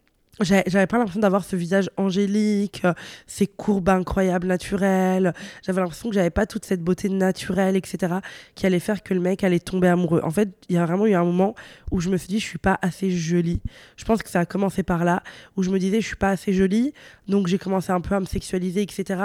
j'avais 0.40 0.86
pas 0.86 0.98
l'impression 0.98 1.20
d'avoir 1.20 1.44
ce 1.44 1.56
visage 1.56 1.90
angélique, 1.96 2.82
euh, 2.84 2.92
ces 3.26 3.46
courbes 3.46 3.88
incroyables 3.88 4.46
naturelles. 4.46 5.32
J'avais 5.64 5.80
l'impression 5.80 6.10
que 6.10 6.14
j'avais 6.14 6.30
pas 6.30 6.44
toute 6.44 6.66
cette 6.66 6.82
beauté 6.82 7.08
naturelle, 7.08 7.74
etc., 7.74 8.16
qui 8.54 8.66
allait 8.66 8.80
faire 8.80 9.02
que 9.02 9.14
le 9.14 9.20
mec 9.20 9.44
allait 9.44 9.60
tomber 9.60 9.88
amoureux. 9.88 10.20
En 10.22 10.30
fait, 10.30 10.50
il 10.68 10.74
y 10.76 10.78
a 10.78 10.84
vraiment 10.84 11.06
eu 11.06 11.14
un 11.14 11.24
moment 11.24 11.54
où 11.90 12.00
je 12.00 12.10
me 12.10 12.18
suis 12.18 12.28
dit, 12.28 12.38
je 12.38 12.44
suis 12.44 12.58
pas 12.58 12.78
assez 12.82 13.10
jolie. 13.10 13.62
Je 13.96 14.04
pense 14.04 14.22
que 14.22 14.28
ça 14.28 14.40
a 14.40 14.46
commencé 14.46 14.82
par 14.82 15.04
là, 15.04 15.22
où 15.56 15.62
je 15.62 15.70
me 15.70 15.78
disais, 15.78 16.02
je 16.02 16.06
suis 16.06 16.16
pas 16.16 16.30
assez 16.30 16.52
jolie. 16.52 16.92
Donc, 17.28 17.46
j'ai 17.46 17.58
commencé 17.58 17.90
un 17.92 18.02
peu 18.02 18.14
à 18.14 18.20
me 18.20 18.26
sexualiser, 18.26 18.82
etc. 18.82 19.18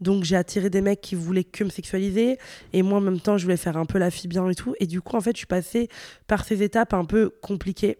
Donc, 0.00 0.22
j'ai 0.22 0.36
attiré 0.36 0.70
des 0.70 0.82
mecs 0.82 1.00
qui 1.00 1.16
voulaient 1.16 1.42
que 1.42 1.64
me 1.64 1.70
sexualiser. 1.70 2.38
Et 2.72 2.82
moi, 2.82 2.98
en 2.98 3.02
même 3.02 3.20
temps, 3.20 3.38
je 3.38 3.42
voulais 3.42 3.56
faire 3.56 3.76
un 3.76 3.86
peu 3.86 3.98
la 3.98 4.12
fille 4.12 4.28
bien 4.28 4.48
et 4.48 4.54
tout. 4.54 4.74
Et 4.78 4.86
du 4.86 5.00
coup, 5.00 5.16
en 5.16 5.20
fait, 5.20 5.32
je 5.32 5.38
suis 5.38 5.46
passée 5.46 5.88
par 6.28 6.44
ces 6.44 6.62
étapes 6.62 6.94
un 6.94 7.04
peu 7.04 7.30
compliquées 7.42 7.98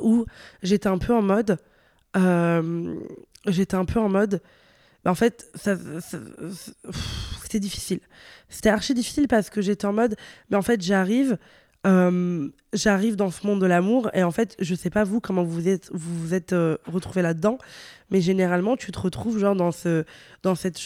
où 0.00 0.26
j'étais 0.62 0.88
un 0.88 0.98
peu 0.98 1.14
en 1.14 1.22
mode. 1.22 1.58
Euh, 2.16 2.94
j'étais 3.46 3.76
un 3.76 3.84
peu 3.84 4.00
en 4.00 4.08
mode. 4.08 4.40
en 5.04 5.14
fait, 5.14 5.50
c'était 7.42 7.60
difficile. 7.60 8.00
C'était 8.48 8.70
archi 8.70 8.94
difficile 8.94 9.28
parce 9.28 9.50
que 9.50 9.60
j'étais 9.62 9.86
en 9.86 9.92
mode. 9.92 10.16
Mais 10.50 10.56
en 10.56 10.62
fait, 10.62 10.80
j'arrive. 10.82 11.38
Euh, 11.86 12.48
j'arrive 12.74 13.16
dans 13.16 13.30
ce 13.30 13.46
monde 13.46 13.58
de 13.58 13.64
l'amour 13.64 14.10
et 14.12 14.22
en 14.22 14.30
fait 14.30 14.54
je 14.58 14.74
sais 14.74 14.90
pas 14.90 15.02
vous 15.02 15.18
comment 15.18 15.44
vous 15.44 15.66
êtes 15.66 15.88
vous 15.94 16.14
vous 16.18 16.34
êtes 16.34 16.52
euh, 16.52 16.76
retrouvé 16.84 17.22
là-dedans 17.22 17.56
mais 18.10 18.20
généralement 18.20 18.76
tu 18.76 18.92
te 18.92 18.98
retrouves 18.98 19.38
genre 19.38 19.56
dans 19.56 19.72
ce 19.72 20.04
dans 20.42 20.54
cette 20.54 20.78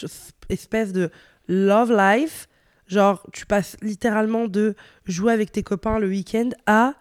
espèce 0.47 0.93
de 0.93 1.11
love 1.49 1.91
life 1.91 2.47
genre 2.87 3.27
tu 3.33 3.45
passes 3.45 3.75
littéralement 3.81 4.47
de 4.47 4.73
jouer 5.05 5.33
avec 5.33 5.51
tes 5.51 5.63
copains 5.63 5.99
le 5.99 6.07
week-end 6.07 6.51
à 6.65 6.93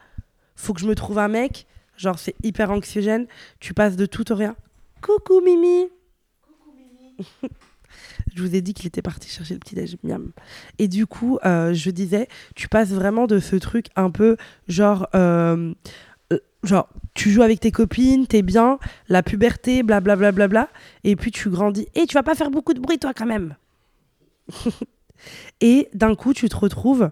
faut 0.57 0.73
que 0.73 0.81
je 0.81 0.87
me 0.87 0.97
trouve 0.97 1.21
un 1.21 1.29
mec 1.29 1.69
Genre, 1.97 2.19
c'est 2.19 2.35
hyper 2.43 2.71
anxiogène. 2.71 3.27
Tu 3.61 3.75
passes 3.75 3.97
de 3.97 4.07
tout 4.07 4.33
au 4.33 4.35
rien. 4.35 4.57
Coucou 5.01 5.41
Mimi. 5.41 5.89
Coucou 6.43 6.77
Mimi. 6.77 7.17
je 8.35 8.43
vous 8.43 8.55
ai 8.55 8.61
dit 8.61 8.75
qu'il 8.75 8.87
était 8.87 9.03
parti 9.03 9.29
chercher 9.29 9.55
le 9.55 9.61
petit 9.61 9.75
déj. 9.75 9.97
Miam. 10.03 10.33
Et 10.79 10.89
du 10.89 11.07
coup, 11.07 11.39
euh, 11.45 11.75
je 11.75 11.91
disais, 11.91 12.29
tu 12.55 12.69
passes 12.69 12.91
vraiment 12.91 13.27
de 13.27 13.39
ce 13.39 13.57
truc 13.57 13.87
un 13.97 14.11
peu 14.11 14.37
genre. 14.69 15.09
Euh, 15.15 15.75
euh, 16.33 16.39
genre, 16.63 16.89
tu 17.15 17.31
joues 17.31 17.43
avec 17.43 17.61
tes 17.61 17.71
copines, 17.71 18.27
t'es 18.27 18.43
bien, 18.43 18.79
la 19.09 19.23
puberté, 19.23 19.83
blablabla, 19.83 20.33
bla, 20.33 20.49
bla, 20.49 20.49
bla, 20.49 20.69
et 21.05 21.17
puis 21.17 21.31
tu 21.31 21.51
grandis. 21.51 21.87
Et 21.95 22.07
tu 22.07 22.15
vas 22.15 22.23
pas 22.23 22.35
faire 22.35 22.51
beaucoup 22.51 22.75
de 22.75 22.81
bruit, 22.81 22.99
toi, 22.99 23.13
quand 23.15 23.27
même. 23.27 23.57
et 25.61 25.89
d'un 25.93 26.15
coup, 26.15 26.33
tu 26.33 26.49
te 26.49 26.57
retrouves 26.57 27.11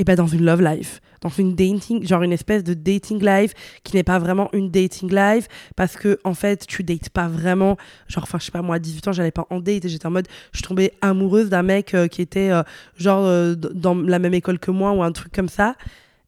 et 0.00 0.04
ben 0.04 0.16
dans 0.16 0.26
une 0.26 0.46
love 0.46 0.62
life, 0.62 1.02
dans 1.20 1.28
une 1.28 1.54
dating, 1.54 2.06
genre 2.06 2.22
une 2.22 2.32
espèce 2.32 2.64
de 2.64 2.72
dating 2.72 3.22
life 3.22 3.52
qui 3.84 3.94
n'est 3.94 4.02
pas 4.02 4.18
vraiment 4.18 4.48
une 4.54 4.70
dating 4.70 5.14
life 5.14 5.46
parce 5.76 5.94
que 5.94 6.18
en 6.24 6.32
fait 6.32 6.66
tu 6.66 6.82
dates 6.82 7.10
pas 7.10 7.28
vraiment, 7.28 7.76
genre 8.08 8.24
enfin 8.24 8.38
je 8.38 8.46
sais 8.46 8.50
pas 8.50 8.62
moi 8.62 8.76
à 8.76 8.78
18 8.78 9.08
ans 9.08 9.12
j'allais 9.12 9.30
pas 9.30 9.46
en 9.50 9.60
date 9.60 9.84
et 9.84 9.88
j'étais 9.90 10.06
en 10.06 10.10
mode 10.10 10.26
je 10.52 10.62
tombais 10.62 10.94
amoureuse 11.02 11.50
d'un 11.50 11.62
mec 11.62 11.92
euh, 11.92 12.08
qui 12.08 12.22
était 12.22 12.50
euh, 12.50 12.62
genre 12.96 13.26
euh, 13.26 13.54
dans 13.54 13.94
la 13.94 14.18
même 14.18 14.32
école 14.32 14.58
que 14.58 14.70
moi 14.70 14.92
ou 14.92 15.02
un 15.02 15.12
truc 15.12 15.34
comme 15.34 15.50
ça. 15.50 15.76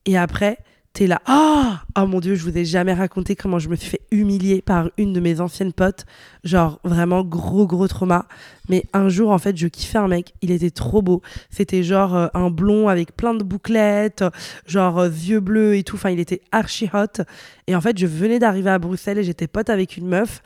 Et 0.04 0.18
après 0.18 0.58
t'es 0.92 1.06
là, 1.06 1.22
oh, 1.28 1.72
oh 1.96 2.06
mon 2.06 2.20
dieu, 2.20 2.34
je 2.34 2.42
vous 2.42 2.56
ai 2.56 2.64
jamais 2.64 2.92
raconté 2.92 3.34
comment 3.34 3.58
je 3.58 3.68
me 3.68 3.76
suis 3.76 3.88
fait 3.88 4.02
humilier 4.11 4.61
par 4.61 4.90
une 4.99 5.12
de 5.12 5.20
mes 5.20 5.40
anciennes 5.40 5.72
potes. 5.72 6.04
Genre 6.44 6.80
vraiment 6.84 7.22
gros 7.22 7.66
gros 7.66 7.88
trauma. 7.88 8.26
Mais 8.68 8.84
un 8.92 9.08
jour 9.08 9.30
en 9.30 9.38
fait, 9.38 9.56
je 9.56 9.68
kiffais 9.68 9.99
un 9.99 10.08
mec, 10.08 10.34
il 10.42 10.50
était 10.50 10.70
trop 10.70 11.00
beau. 11.00 11.22
C'était 11.50 11.82
genre 11.82 12.14
euh, 12.14 12.28
un 12.34 12.50
blond 12.50 12.88
avec 12.88 13.16
plein 13.16 13.34
de 13.34 13.42
bouclettes, 13.42 14.25
genre 14.66 14.99
euh, 14.99 15.08
yeux 15.08 15.40
bleus 15.40 15.76
et 15.76 15.82
tout. 15.82 15.96
Enfin, 15.96 16.11
il 16.11 16.20
était 16.20 16.42
archi 16.52 16.90
hot. 16.92 17.22
Et 17.66 17.75
en 17.75 17.80
fait, 17.80 17.96
je 17.96 18.06
venais 18.06 18.38
d'arriver 18.38 18.70
à 18.70 18.78
Bruxelles 18.78 19.18
et 19.18 19.25
j'étais 19.25 19.46
pote 19.46 19.70
avec 19.70 19.96
une 19.96 20.08
meuf. 20.08 20.42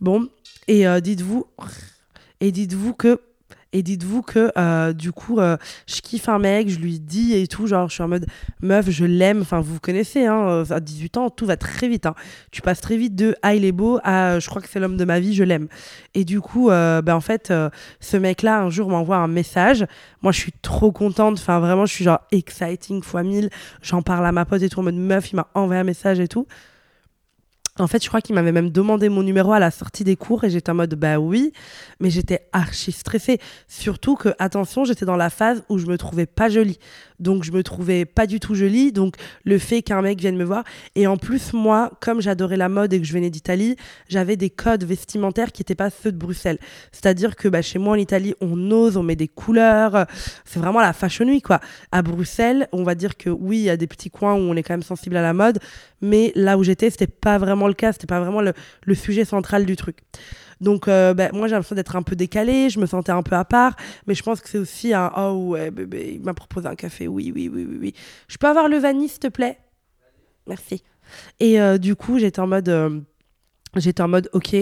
Bon, 0.00 0.28
et 0.66 0.86
euh, 0.86 1.00
dites-vous, 1.00 1.46
et 2.40 2.52
dites-vous 2.52 2.94
que 2.94 3.20
et 3.74 3.82
dites-vous 3.82 4.22
que 4.22 4.52
euh, 4.56 4.92
du 4.92 5.10
coup, 5.10 5.40
euh, 5.40 5.56
je 5.88 6.00
kiffe 6.00 6.28
un 6.28 6.38
mec, 6.38 6.70
je 6.70 6.78
lui 6.78 7.00
dis 7.00 7.34
et 7.34 7.48
tout, 7.48 7.66
genre 7.66 7.88
je 7.88 7.94
suis 7.94 8.02
en 8.04 8.08
mode 8.08 8.24
meuf, 8.62 8.88
je 8.88 9.04
l'aime. 9.04 9.40
Enfin, 9.40 9.60
vous 9.60 9.80
connaissez, 9.80 10.26
hein, 10.26 10.48
euh, 10.48 10.64
à 10.70 10.78
18 10.78 11.16
ans, 11.16 11.28
tout 11.28 11.44
va 11.44 11.56
très 11.56 11.88
vite. 11.88 12.06
Hein. 12.06 12.14
Tu 12.52 12.62
passes 12.62 12.80
très 12.80 12.96
vite 12.96 13.16
de 13.16 13.34
ah 13.42 13.54
il 13.56 13.64
est 13.64 13.72
beau 13.72 13.98
à 14.04 14.38
je 14.38 14.48
crois 14.48 14.62
que 14.62 14.68
c'est 14.68 14.78
l'homme 14.78 14.96
de 14.96 15.04
ma 15.04 15.18
vie, 15.18 15.34
je 15.34 15.42
l'aime. 15.42 15.66
Et 16.14 16.24
du 16.24 16.40
coup, 16.40 16.68
ben 16.68 17.08
en 17.08 17.20
fait, 17.20 17.52
ce 17.98 18.16
mec-là 18.16 18.60
un 18.60 18.70
jour 18.70 18.88
m'envoie 18.88 19.16
un 19.16 19.28
message. 19.28 19.84
Moi, 20.22 20.30
je 20.30 20.38
suis 20.38 20.52
trop 20.62 20.92
contente. 20.92 21.38
Enfin, 21.38 21.58
vraiment, 21.58 21.84
je 21.84 21.92
suis 21.92 22.04
genre 22.04 22.20
exciting 22.30 23.02
fois 23.02 23.24
1000. 23.24 23.50
J'en 23.82 24.02
parle 24.02 24.24
à 24.24 24.32
ma 24.32 24.44
pote 24.44 24.62
et 24.62 24.68
tout 24.68 24.78
en 24.78 24.84
mode 24.84 24.94
meuf, 24.94 25.32
il 25.32 25.36
m'a 25.36 25.48
envoyé 25.54 25.80
un 25.80 25.84
message 25.84 26.20
et 26.20 26.28
tout. 26.28 26.46
En 27.80 27.88
fait, 27.88 28.00
je 28.04 28.08
crois 28.08 28.20
qu'il 28.20 28.36
m'avait 28.36 28.52
même 28.52 28.70
demandé 28.70 29.08
mon 29.08 29.24
numéro 29.24 29.52
à 29.52 29.58
la 29.58 29.72
sortie 29.72 30.04
des 30.04 30.14
cours 30.14 30.44
et 30.44 30.50
j'étais 30.50 30.70
en 30.70 30.76
mode 30.76 30.94
bah 30.94 31.18
oui, 31.18 31.52
mais 31.98 32.08
j'étais 32.08 32.46
archi 32.52 32.92
stressée. 32.92 33.38
Surtout 33.66 34.14
que, 34.14 34.28
attention, 34.38 34.84
j'étais 34.84 35.04
dans 35.04 35.16
la 35.16 35.28
phase 35.28 35.64
où 35.68 35.78
je 35.78 35.86
me 35.86 35.98
trouvais 35.98 36.26
pas 36.26 36.48
jolie. 36.48 36.78
Donc, 37.18 37.42
je 37.42 37.50
me 37.50 37.64
trouvais 37.64 38.04
pas 38.04 38.28
du 38.28 38.38
tout 38.38 38.54
jolie. 38.54 38.92
Donc, 38.92 39.16
le 39.44 39.58
fait 39.58 39.82
qu'un 39.82 40.02
mec 40.02 40.20
vienne 40.20 40.36
me 40.36 40.44
voir. 40.44 40.62
Et 40.94 41.08
en 41.08 41.16
plus, 41.16 41.52
moi, 41.52 41.90
comme 42.00 42.20
j'adorais 42.20 42.56
la 42.56 42.68
mode 42.68 42.92
et 42.92 43.00
que 43.00 43.06
je 43.06 43.12
venais 43.12 43.30
d'Italie, 43.30 43.74
j'avais 44.08 44.36
des 44.36 44.50
codes 44.50 44.84
vestimentaires 44.84 45.50
qui 45.50 45.62
n'étaient 45.62 45.74
pas 45.74 45.90
ceux 45.90 46.12
de 46.12 46.16
Bruxelles. 46.16 46.58
C'est-à-dire 46.92 47.34
que 47.34 47.48
bah, 47.48 47.60
chez 47.60 47.80
moi 47.80 47.94
en 47.94 47.98
Italie, 47.98 48.34
on 48.40 48.70
ose, 48.70 48.96
on 48.96 49.02
met 49.02 49.16
des 49.16 49.26
couleurs. 49.26 50.06
C'est 50.44 50.60
vraiment 50.60 50.80
la 50.80 50.92
fashion 50.92 51.26
week, 51.26 51.46
quoi. 51.46 51.58
À 51.90 52.02
Bruxelles, 52.02 52.68
on 52.70 52.84
va 52.84 52.94
dire 52.94 53.16
que 53.16 53.30
oui, 53.30 53.58
il 53.58 53.64
y 53.64 53.70
a 53.70 53.76
des 53.76 53.88
petits 53.88 54.10
coins 54.10 54.34
où 54.34 54.38
on 54.38 54.54
est 54.54 54.62
quand 54.62 54.74
même 54.74 54.84
sensible 54.84 55.16
à 55.16 55.22
la 55.22 55.32
mode. 55.32 55.58
Mais 56.00 56.30
là 56.36 56.56
où 56.58 56.62
j'étais, 56.62 56.90
c'était 56.90 57.06
pas 57.06 57.38
vraiment 57.38 57.63
le 57.68 57.74
cas, 57.74 57.92
c'était 57.92 58.06
pas 58.06 58.20
vraiment 58.20 58.40
le, 58.40 58.94
sujet 58.94 59.24
central 59.24 59.66
du 59.66 59.76
truc. 59.76 59.98
Donc, 60.60 60.88
euh, 60.88 61.14
ben, 61.14 61.30
moi, 61.32 61.48
j'ai 61.48 61.54
l'impression 61.54 61.76
d'être 61.76 61.96
un 61.96 62.02
peu 62.02 62.16
décalée, 62.16 62.70
je 62.70 62.78
me 62.78 62.86
sentais 62.86 63.12
un 63.12 63.22
peu 63.22 63.36
à 63.36 63.44
part, 63.44 63.76
mais 64.06 64.14
je 64.14 64.22
pense 64.22 64.40
que 64.40 64.48
c'est 64.48 64.58
aussi 64.58 64.94
un 64.94 65.12
Oh, 65.16 65.50
ouais, 65.50 65.70
bébé, 65.70 66.14
il 66.16 66.22
m'a 66.22 66.34
proposé 66.34 66.68
un 66.68 66.76
café, 66.76 67.08
oui, 67.08 67.32
oui, 67.34 67.50
oui, 67.52 67.66
oui, 67.68 67.78
oui. 67.80 67.94
Je 68.28 68.36
peux 68.38 68.46
avoir 68.46 68.68
le 68.68 68.78
vanille, 68.78 69.08
s'il 69.08 69.20
te 69.20 69.28
plaît? 69.28 69.58
Merci. 70.46 70.82
Et 71.40 71.60
euh, 71.60 71.78
du 71.78 71.96
coup, 71.96 72.18
j'étais 72.18 72.40
en 72.40 72.46
mode. 72.46 73.04
J'étais 73.76 74.02
en 74.02 74.08
mode 74.08 74.28
ok, 74.32 74.54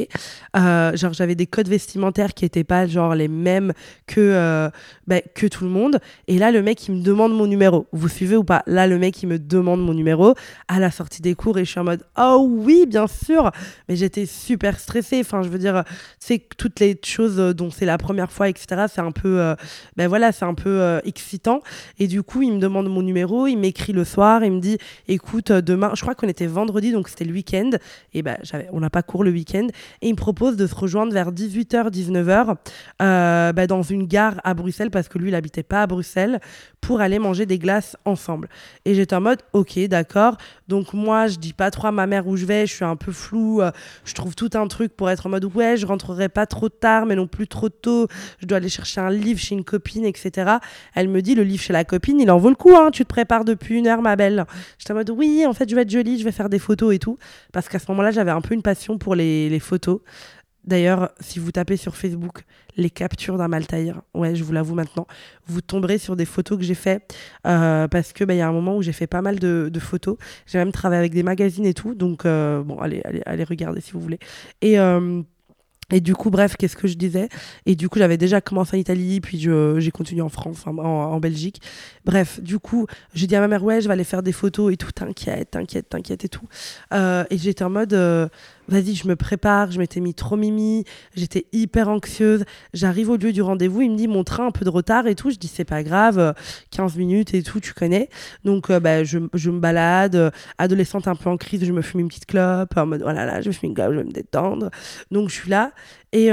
euh, 0.57 0.97
genre 0.97 1.13
j'avais 1.13 1.35
des 1.35 1.47
codes 1.47 1.69
vestimentaires 1.69 2.35
qui 2.35 2.45
étaient 2.45 2.65
pas 2.65 2.87
genre 2.87 3.15
les 3.15 3.29
mêmes 3.29 3.73
que 4.07 4.21
euh, 4.21 4.71
bah, 5.07 5.21
que 5.35 5.47
tout 5.47 5.65
le 5.65 5.71
monde. 5.71 6.01
Et 6.29 6.39
là 6.39 6.51
le 6.51 6.63
mec 6.63 6.89
il 6.89 6.95
me 6.97 7.03
demande 7.03 7.35
mon 7.35 7.47
numéro. 7.47 7.87
Vous 7.93 8.09
suivez 8.09 8.37
ou 8.37 8.45
pas? 8.45 8.63
Là 8.67 8.87
le 8.87 8.99
mec 8.99 9.23
il 9.23 9.29
me 9.29 9.39
demande 9.39 9.85
mon 9.85 9.95
numéro 9.95 10.35
à 10.69 10.81
la 10.81 10.91
sortie 10.91 11.23
des 11.23 11.35
cours 11.35 11.59
et 11.59 11.65
je 11.65 11.71
suis 11.71 11.81
en 11.81 11.85
mode 11.85 12.05
oh 12.19 12.47
oui 12.49 12.87
bien 12.87 13.07
sûr. 13.07 13.51
Mais 13.89 13.97
j'étais 13.97 14.27
super 14.27 14.79
stressée. 14.79 15.21
Enfin 15.21 15.43
je 15.43 15.49
veux 15.49 15.59
dire 15.59 15.85
c'est 16.19 16.43
toutes 16.57 16.81
les 16.81 16.99
choses 17.05 17.37
dont 17.37 17.71
c'est 17.71 17.87
la 17.87 17.99
première 17.99 18.33
fois 18.33 18.49
etc. 18.49 18.87
C'est 18.93 19.01
un 19.01 19.13
peu 19.13 19.41
euh, 19.41 19.55
ben 19.97 20.09
voilà 20.09 20.33
c'est 20.33 20.45
un 20.45 20.55
peu 20.55 21.01
excitant. 21.05 21.61
Et 21.99 22.07
du 22.07 22.23
coup 22.23 22.43
il 22.43 22.55
me 22.55 22.59
demande 22.59 22.89
mon 22.89 23.03
numéro, 23.03 23.47
il 23.47 23.57
m'écrit 23.57 23.93
le 23.93 24.05
soir, 24.05 24.45
il 24.45 24.53
me 24.53 24.61
dit 24.61 24.79
écoute 25.09 25.53
demain, 25.53 25.93
je 25.95 26.01
crois 26.03 26.15
qu'on 26.15 26.29
était 26.29 26.47
vendredi 26.47 26.93
donc 26.93 27.09
c'était 27.09 27.25
le 27.25 27.33
week-end 27.33 27.71
et 28.15 28.23
ben 28.23 28.39
j'avais 28.43 28.69
on 28.73 28.81
n'a 28.81 28.91
pas 28.91 29.02
cours 29.03 29.25
le 29.25 29.31
week-end. 29.31 29.67
Et 30.01 30.09
il 30.09 30.13
me 30.13 30.17
propose 30.17 30.57
de 30.57 30.67
se 30.67 30.75
rejoindre 30.75 31.13
vers 31.13 31.33
18h, 31.33 31.91
19h 31.91 32.57
euh, 33.01 33.53
bah, 33.53 33.67
dans 33.67 33.83
une 33.83 34.07
gare 34.07 34.41
à 34.45 34.55
Bruxelles 34.55 34.91
parce 34.91 35.09
que 35.09 35.19
lui, 35.19 35.29
il 35.29 35.35
habitait 35.35 35.63
pas 35.63 35.83
à 35.83 35.87
Bruxelles 35.87 36.41
pour 36.81 37.01
aller 37.01 37.19
manger 37.19 37.47
des 37.47 37.59
glaces 37.59 37.97
ensemble. 38.05 38.49
Et 38.85 38.95
j'étais 38.95 39.15
en 39.15 39.21
mode, 39.21 39.41
ok, 39.53 39.79
d'accord. 39.89 40.37
Donc 40.69 40.93
moi, 40.93 41.29
je 41.29 41.39
dis 41.39 41.53
pas 41.53 41.71
trop 41.71 41.87
à 41.87 41.93
ma 41.93 42.07
mère 42.07 42.27
où 42.27 42.37
je 42.37 42.45
vais, 42.45 42.67
je 42.67 42.75
suis 42.75 42.85
un 42.85 42.97
peu 42.97 43.13
flou. 43.13 43.61
Euh, 43.61 43.71
je 44.05 44.15
trouve 44.15 44.35
tout 44.35 44.51
un 44.55 44.67
truc 44.67 44.97
pour 44.97 45.09
être 45.09 45.27
en 45.27 45.31
mode, 45.31 45.45
ouais, 45.45 45.77
je 45.77 45.87
rentrerai 45.87 46.29
pas 46.29 46.47
trop 46.47 46.69
tard, 46.69 47.07
mais 47.07 47.15
non 47.15 47.27
plus 47.27 47.47
trop 47.47 47.69
tôt. 47.69 48.09
Je 48.41 48.47
dois 48.47 48.59
aller 48.59 48.69
chercher 48.69 49.01
un 49.01 49.11
livre 49.11 49.39
chez 49.39 49.55
une 49.55 49.65
copine, 49.65 50.05
etc. 50.05 50.57
Elle 50.95 51.09
me 51.09 51.23
dit, 51.23 51.35
le 51.35 51.45
livre 51.45 51.63
chez 51.63 51.73
la 51.73 51.85
copine, 51.85 52.21
il 52.21 52.31
en 52.31 52.39
vaut 52.39 52.49
le 52.49 52.57
coup, 52.57 52.75
hein, 52.75 52.91
tu 52.91 53.05
te 53.05 53.09
prépares 53.09 53.45
depuis 53.45 53.79
une 53.79 53.87
heure, 53.87 54.03
ma 54.03 54.17
belle. 54.17 54.45
J'étais 54.79 54.93
en 54.93 54.97
mode, 54.97 55.11
oui, 55.11 55.45
en 55.47 55.53
fait, 55.53 55.69
je 55.69 55.75
vais 55.75 55.83
être 55.83 55.91
jolie, 55.91 56.19
je 56.19 56.25
vais 56.25 56.33
faire 56.33 56.49
des 56.49 56.59
photos 56.59 56.95
et 56.95 56.99
tout. 56.99 57.19
Parce 57.53 57.69
qu'à 57.69 57.79
ce 57.79 57.87
moment-là, 57.91 58.11
j'avais 58.11 58.31
un 58.31 58.41
peu 58.41 58.55
une 58.55 58.63
passion 58.63 58.92
pour 58.99 59.15
les, 59.15 59.59
photos. 59.61 60.01
D'ailleurs, 60.65 61.11
si 61.19 61.41
vous 61.41 61.51
tapez 61.51 61.77
sur 61.77 61.97
Facebook 61.97 62.45
les 62.77 62.89
captures 62.89 63.37
d'un 63.37 63.49
Maltaïr, 63.49 64.01
ouais, 64.15 64.35
je 64.37 64.45
vous 64.45 64.53
l'avoue 64.53 64.75
maintenant, 64.75 65.07
vous 65.47 65.61
tomberez 65.61 65.99
sur 65.99 66.15
des 66.15 66.25
photos 66.25 66.57
que 66.57 66.65
j'ai 66.65 66.77
fait 66.77 67.03
euh, 67.47 67.89
parce 67.89 68.13
que 68.13 68.25
bah, 68.25 68.35
il 68.35 68.39
y 68.39 68.41
a 68.41 68.49
un 68.49 68.53
moment 68.53 68.77
où 68.77 68.83
j'ai 68.83 68.93
fait 68.93 69.09
pas 69.09 69.23
mal 69.23 69.41
de, 69.41 69.71
photos. 69.81 70.17
J'ai 70.47 70.59
même 70.59 70.73
travaillé 70.73 71.01
avec 71.01 71.13
des 71.13 71.25
magazines 71.25 71.67
et 71.67 71.75
tout, 71.75 71.95
donc 71.95 72.25
euh, 72.25 72.63
bon, 72.63 72.79
allez, 72.79 73.03
allez, 73.05 73.23
allez 73.27 73.45
regarder 73.45 73.81
si 73.81 73.93
vous 73.93 74.01
voulez. 74.01 74.21
Et 74.61 74.79
euh, 74.79 75.23
et 75.93 76.01
du 76.01 76.15
coup, 76.15 76.31
bref, 76.31 76.57
qu'est-ce 76.57 76.77
que 76.77 76.89
je 76.89 76.95
disais? 76.95 77.29
Et 77.67 77.77
du 77.77 77.89
coup, 77.89 77.99
j'avais 77.99 78.17
déjà 78.17 78.41
commencé 78.41 78.77
en 78.77 78.81
Italie, 78.81 79.21
puis 79.21 79.39
j'ai 79.39 79.91
continué 79.91 80.23
en 80.23 80.31
France, 80.31 80.65
en, 80.67 81.21
Belgique. 81.21 81.61
Bref, 82.05 82.41
du 82.41 82.59
coup, 82.59 82.87
j'ai 83.15 83.27
dit 83.27 83.37
à 83.37 83.41
ma 83.41 83.49
mère, 83.49 83.63
ouais, 83.63 83.81
je 83.83 83.89
vais 83.89 83.93
aller 83.93 84.05
faire 84.05 84.23
des 84.23 84.33
photos 84.33 84.73
et 84.73 84.77
tout, 84.79 84.91
t'inquiète, 84.91 85.51
t'inquiète, 85.51 85.91
t'inquiète 85.91 86.25
et 86.25 86.29
tout. 86.31 86.49
Euh, 86.95 87.25
et 87.29 87.37
j'étais 87.37 87.63
en 87.63 87.71
mode, 87.71 87.93
vas-y, 88.69 88.95
je 88.95 89.07
me 89.09 89.17
prépare, 89.17 89.71
je 89.71 89.79
m'étais 89.79 90.01
mis 90.01 90.15
trop 90.15 90.37
mimi, 90.37 90.85
j'étais 91.15 91.47
hyper 91.53 91.89
anxieuse. 91.89 92.45
J'arrive 92.73 93.11
au 93.11 93.17
lieu 93.17 93.33
du 93.33 93.43
rendez-vous, 93.43 93.83
il 93.83 93.91
me 93.91 93.97
dit, 93.97 94.09
mon 94.09 94.25
train 94.25 94.47
un 94.47 94.51
peu 94.51 94.65
de 94.65 94.71
retard 94.71 95.07
et 95.07 95.15
tout. 95.15 95.31
Je 95.31 95.37
dis, 95.37 95.49
c'est 95.49 95.65
pas 95.65 95.83
grave, 95.83 96.35
15 96.71 96.97
minutes 96.97 97.35
et 97.35 97.43
tout, 97.43 97.61
tu 97.61 97.75
connais. 97.75 98.09
Donc, 98.45 98.71
euh, 98.71 98.81
bah, 98.81 99.05
je, 99.05 99.19
je, 99.35 99.51
me 99.51 99.61
balade, 99.61 100.33
adolescente 100.59 101.09
un 101.09 101.15
peu 101.15 101.31
en 101.31 101.37
crise, 101.37 101.65
je 101.65 101.73
me 101.73 101.83
fume 101.83 102.01
une 102.01 102.09
petite 102.09 102.27
clope, 102.27 102.77
en 102.77 102.87
mode, 102.87 103.03
voilà, 103.03 103.27
là, 103.27 103.41
je 103.41 103.49
me 103.49 103.53
fume 103.53 103.71
une 103.71 103.75
clope, 103.75 103.93
je 103.93 103.99
vais 103.99 104.05
me 104.05 104.13
détendre. 104.13 104.71
Donc, 105.11 105.29
je 105.29 105.35
suis 105.35 105.51
là 105.51 105.73
et 106.13 106.31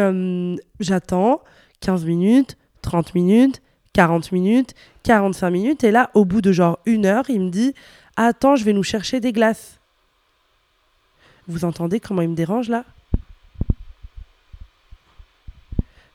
j'attends 0.80 1.42
15 1.82 2.06
minutes, 2.06 2.58
30 2.82 3.16
minutes, 3.16 3.62
40 3.94 4.32
minutes, 4.32 4.76
45 5.04 5.50
minutes. 5.50 5.84
Et 5.84 5.92
là, 5.92 6.10
au 6.14 6.26
bout 6.26 6.42
de 6.42 6.52
genre 6.52 6.80
une 6.86 7.06
heure, 7.06 7.30
il 7.30 7.42
me 7.42 7.50
dit 7.50 7.74
Attends, 8.16 8.56
je 8.56 8.66
vais 8.66 8.74
nous 8.74 8.84
chercher 8.84 9.20
des 9.20 9.32
glaces. 9.32 9.79
Vous 11.50 11.66
entendez 11.66 12.00
comment 12.00 12.22
il 12.22 12.30
me 12.30 12.36
dérange 12.36 12.70
là? 12.70 12.86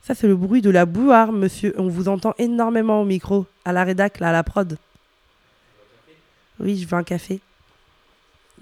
Ça, 0.01 0.15
c'est 0.15 0.27
le 0.27 0.35
bruit 0.35 0.61
de 0.61 0.69
la 0.69 0.85
bouilloire, 0.85 1.33
monsieur. 1.33 1.75
On 1.77 1.89
vous 1.89 2.07
entend 2.07 2.33
énormément 2.37 3.01
au 3.01 3.05
micro, 3.05 3.45
à 3.65 3.73
la 3.73 3.83
rédac, 3.83 4.19
là, 4.19 4.29
à 4.29 4.31
la 4.31 4.43
prod. 4.43 4.77
Oui, 6.59 6.77
je 6.77 6.87
veux 6.87 6.95
un 6.95 7.03
café. 7.03 7.41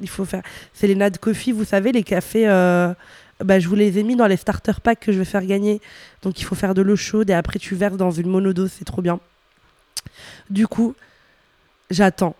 Il 0.01 0.09
faut 0.09 0.25
faire. 0.25 0.41
C'est 0.73 0.87
les 0.87 0.95
Nad 0.95 1.15
Coffee, 1.19 1.51
vous 1.51 1.63
savez, 1.63 1.91
les 1.91 2.03
cafés. 2.03 2.49
Euh, 2.49 2.91
bah, 3.39 3.59
je 3.59 3.67
vous 3.67 3.75
les 3.75 3.99
ai 3.99 4.03
mis 4.03 4.15
dans 4.15 4.25
les 4.25 4.37
starter 4.37 4.73
packs 4.81 4.99
que 4.99 5.11
je 5.11 5.19
vais 5.19 5.25
faire 5.25 5.45
gagner. 5.45 5.79
Donc 6.23 6.39
il 6.39 6.43
faut 6.43 6.55
faire 6.55 6.73
de 6.73 6.81
l'eau 6.81 6.95
chaude 6.95 7.29
et 7.29 7.33
après 7.33 7.59
tu 7.59 7.75
verses 7.75 7.97
dans 7.97 8.11
une 8.11 8.29
monodose, 8.29 8.71
c'est 8.71 8.85
trop 8.85 9.01
bien. 9.01 9.19
Du 10.49 10.65
coup, 10.65 10.95
j'attends. 11.91 12.35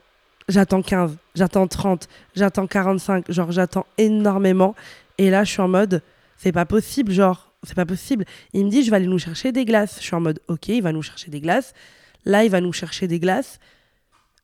J'attends 0.49 0.81
15, 0.81 1.15
j'attends 1.35 1.67
30, 1.67 2.09
j'attends 2.35 2.67
45, 2.67 3.31
genre 3.31 3.51
j'attends 3.51 3.85
énormément. 3.97 4.75
Et 5.17 5.29
là, 5.29 5.43
je 5.43 5.51
suis 5.51 5.61
en 5.61 5.67
mode, 5.67 6.01
c'est 6.37 6.51
pas 6.51 6.65
possible, 6.65 7.11
genre, 7.11 7.51
c'est 7.63 7.75
pas 7.75 7.85
possible. 7.85 8.25
Il 8.51 8.65
me 8.65 8.69
dit, 8.69 8.83
je 8.83 8.89
vais 8.89 8.97
aller 8.97 9.07
nous 9.07 9.19
chercher 9.19 9.51
des 9.51 9.65
glaces. 9.65 9.97
Je 9.99 10.03
suis 10.03 10.15
en 10.15 10.21
mode, 10.21 10.39
ok, 10.47 10.67
il 10.67 10.81
va 10.81 10.91
nous 10.91 11.01
chercher 11.01 11.31
des 11.31 11.39
glaces. 11.39 11.73
Là, 12.25 12.43
il 12.43 12.49
va 12.49 12.61
nous 12.61 12.73
chercher 12.73 13.07
des 13.07 13.19
glaces. 13.19 13.59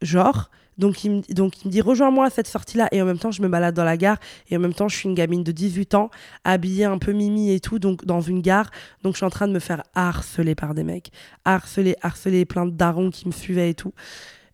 Genre, 0.01 0.49
donc 0.79 1.03
il, 1.03 1.11
me, 1.11 1.67
dit 1.67 1.81
rejoins-moi 1.81 2.27
à 2.27 2.29
cette 2.29 2.47
sortie-là. 2.47 2.87
Et 2.93 3.01
en 3.01 3.05
même 3.05 3.19
temps, 3.19 3.31
je 3.31 3.41
me 3.41 3.49
balade 3.49 3.75
dans 3.75 3.83
la 3.83 3.97
gare. 3.97 4.17
Et 4.49 4.55
en 4.55 4.59
même 4.59 4.73
temps, 4.73 4.87
je 4.87 4.95
suis 4.95 5.09
une 5.09 5.15
gamine 5.15 5.43
de 5.43 5.51
18 5.51 5.95
ans, 5.95 6.09
habillée 6.45 6.85
un 6.85 6.97
peu 6.97 7.11
mimi 7.11 7.51
et 7.51 7.59
tout, 7.59 7.79
donc 7.79 8.05
dans 8.05 8.21
une 8.21 8.41
gare. 8.41 8.71
Donc 9.03 9.13
je 9.13 9.17
suis 9.17 9.25
en 9.25 9.29
train 9.29 9.47
de 9.47 9.53
me 9.53 9.59
faire 9.59 9.83
harceler 9.93 10.55
par 10.55 10.73
des 10.73 10.83
mecs. 10.83 11.11
Harceler, 11.43 11.97
harceler, 12.01 12.45
plein 12.45 12.65
de 12.65 12.71
darons 12.71 13.09
qui 13.09 13.27
me 13.27 13.33
suivaient 13.33 13.71
et 13.71 13.75
tout. 13.75 13.93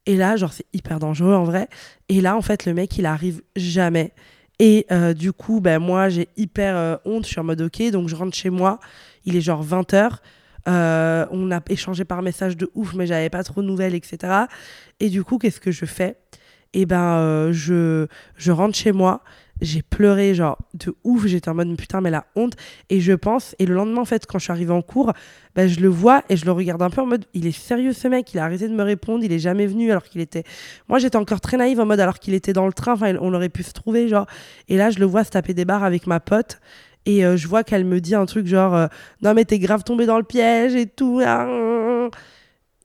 Et 0.06 0.16
là, 0.16 0.36
genre, 0.36 0.54
c'est 0.54 0.66
hyper 0.74 1.00
dangereux 1.00 1.34
en 1.34 1.44
vrai. 1.44 1.68
Et 2.10 2.22
là, 2.22 2.36
en 2.36 2.42
fait, 2.42 2.66
le 2.66 2.74
mec, 2.74 2.98
il 2.98 3.06
arrive 3.06 3.42
jamais. 3.56 4.14
Et 4.60 4.86
euh, 4.92 5.14
du 5.14 5.34
coup, 5.34 5.60
ben, 5.60 5.80
moi, 5.80 6.10
j'ai 6.10 6.30
hyper 6.38 6.76
euh, 6.76 6.96
honte. 7.06 7.26
Je 7.26 7.32
suis 7.32 7.40
en 7.40 7.44
mode 7.44 7.62
OK. 7.62 7.82
Donc 7.92 8.08
je 8.08 8.16
rentre 8.16 8.36
chez 8.36 8.50
moi. 8.50 8.80
Il 9.26 9.36
est 9.36 9.42
genre 9.42 9.66
20h. 9.66 10.18
Euh, 10.68 11.26
on 11.32 11.52
a 11.52 11.60
échangé 11.70 12.06
par 12.06 12.22
message 12.22 12.58
de 12.58 12.70
ouf, 12.74 12.94
mais 12.94 13.06
j'avais 13.06 13.30
pas 13.30 13.44
trop 13.44 13.62
de 13.62 13.68
nouvelles, 13.68 13.96
etc. 13.96 14.46
Et 15.00 15.10
du 15.10 15.24
coup, 15.24 15.38
qu'est-ce 15.38 15.60
que 15.60 15.72
je 15.72 15.86
fais? 15.86 16.18
Eh 16.74 16.86
ben, 16.86 17.18
euh, 17.18 17.54
je, 17.54 18.08
je 18.36 18.52
rentre 18.52 18.76
chez 18.76 18.92
moi 18.92 19.22
j'ai 19.62 19.82
pleuré 19.82 20.34
genre 20.34 20.58
de 20.74 20.96
ouf 21.04 21.26
j'étais 21.28 21.50
en 21.50 21.56
mode 21.56 21.76
putain 21.78 22.02
mais 22.02 22.10
la 22.10 22.26
honte 22.36 22.54
et 22.90 23.00
je 23.00 23.14
pense 23.14 23.56
et 23.60 23.66
le 23.66 23.74
lendemain 23.74 24.02
en 24.02 24.06
fait 24.06 24.26
quand 24.26 24.38
je 24.38 24.44
suis 24.44 24.52
arrivée 24.52 24.74
en 24.74 24.82
cours 24.82 25.14
bah, 25.56 25.68
je 25.68 25.80
le 25.80 25.88
vois 25.88 26.24
et 26.30 26.36
je 26.36 26.46
le 26.46 26.52
regarde 26.52 26.82
un 26.82 26.90
peu 26.90 27.02
en 27.02 27.06
mode 27.06 27.26
il 27.34 27.48
est 27.48 27.58
sérieux 27.58 27.94
ce 27.94 28.08
mec 28.08 28.34
il 28.34 28.40
a 28.40 28.44
arrêté 28.44 28.68
de 28.68 28.74
me 28.74 28.84
répondre 28.84 29.24
il 29.24 29.32
est 29.32 29.40
jamais 29.40 29.66
venu 29.66 29.92
alors 29.92 30.04
qu'il 30.04 30.22
était 30.22 30.44
moi 30.90 31.00
j'étais 31.00 31.18
encore 31.18 31.42
très 31.42 31.58
naïve 31.58 31.80
en 31.80 31.86
mode 31.86 32.00
alors 32.00 32.20
qu'il 32.20 32.34
était 32.34 32.54
dans 32.54 32.68
le 32.68 32.74
train 32.74 32.94
enfin 32.94 33.16
on 33.22 33.34
aurait 33.34 33.50
pu 33.50 33.64
se 33.64 33.72
trouver 33.72 34.08
genre 34.08 34.28
et 34.68 34.78
là 34.78 34.90
je 34.90 35.00
le 35.00 35.06
vois 35.06 35.24
se 35.24 35.32
taper 35.32 35.54
des 35.54 35.66
barres 35.66 35.84
avec 35.84 36.06
ma 36.08 36.20
pote 36.20 36.60
et 37.06 37.26
euh, 37.26 37.38
je 37.38 37.48
vois 37.48 37.64
qu'elle 37.64 37.86
me 37.86 38.02
dit 38.02 38.16
un 38.16 38.26
truc 38.26 38.48
genre 38.48 38.76
euh, 38.76 38.88
non 39.22 39.34
mais 39.34 39.46
t'es 39.46 39.60
grave 39.60 39.84
tombé 39.84 40.06
dans 40.06 40.18
le 40.18 40.24
piège 40.24 40.76
et 40.76 40.88
tout 40.88 41.22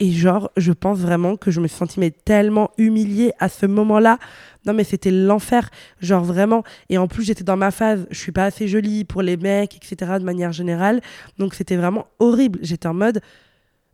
et 0.02 0.10
genre, 0.12 0.50
je 0.56 0.72
pense 0.72 0.98
vraiment 0.98 1.36
que 1.36 1.50
je 1.50 1.60
me 1.60 1.68
suis 1.68 1.76
sentie 1.76 2.00
tellement 2.24 2.70
humiliée 2.78 3.32
à 3.38 3.50
ce 3.50 3.66
moment-là. 3.66 4.18
Non, 4.66 4.74
mais 4.74 4.84
c'était 4.84 5.10
l'enfer. 5.10 5.70
Genre 6.00 6.24
vraiment. 6.24 6.62
Et 6.88 6.98
en 6.98 7.08
plus, 7.08 7.24
j'étais 7.24 7.44
dans 7.44 7.56
ma 7.56 7.70
phase, 7.70 8.06
je 8.10 8.18
suis 8.18 8.32
pas 8.32 8.44
assez 8.44 8.68
jolie 8.68 9.04
pour 9.04 9.22
les 9.22 9.36
mecs, 9.36 9.76
etc. 9.76 10.12
de 10.18 10.24
manière 10.24 10.52
générale. 10.52 11.00
Donc 11.38 11.54
c'était 11.54 11.76
vraiment 11.76 12.06
horrible. 12.18 12.58
J'étais 12.62 12.88
en 12.88 12.94
mode. 12.94 13.20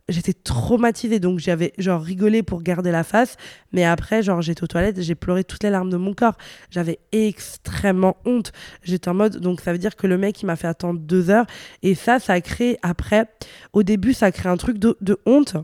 J'étais 0.09 0.33
traumatisée. 0.33 1.19
Donc 1.19 1.39
j'avais 1.39 1.73
genre 1.77 2.01
rigolé 2.01 2.43
pour 2.43 2.61
garder 2.61 2.91
la 2.91 3.03
face. 3.03 3.35
Mais 3.73 3.83
après, 3.83 4.23
genre, 4.23 4.41
j'étais 4.41 4.63
aux 4.63 4.67
toilettes, 4.67 5.01
j'ai 5.01 5.15
pleuré 5.15 5.43
toutes 5.43 5.63
les 5.63 5.69
larmes 5.69 5.89
de 5.89 5.97
mon 5.97 6.13
corps. 6.13 6.37
J'avais 6.69 6.99
extrêmement 7.11 8.17
honte. 8.25 8.51
J'étais 8.83 9.09
en 9.09 9.13
mode. 9.13 9.37
Donc 9.37 9.61
ça 9.61 9.71
veut 9.71 9.79
dire 9.79 9.95
que 9.95 10.07
le 10.07 10.17
mec, 10.17 10.41
il 10.41 10.45
m'a 10.45 10.55
fait 10.55 10.67
attendre 10.67 10.99
deux 10.99 11.29
heures. 11.29 11.45
Et 11.83 11.95
ça, 11.95 12.19
ça 12.19 12.33
a 12.33 12.41
créé 12.41 12.77
après. 12.81 13.27
Au 13.73 13.83
début, 13.83 14.13
ça 14.13 14.27
a 14.27 14.31
créé 14.31 14.51
un 14.51 14.57
truc 14.57 14.77
de, 14.77 14.97
de 15.01 15.17
honte 15.25 15.57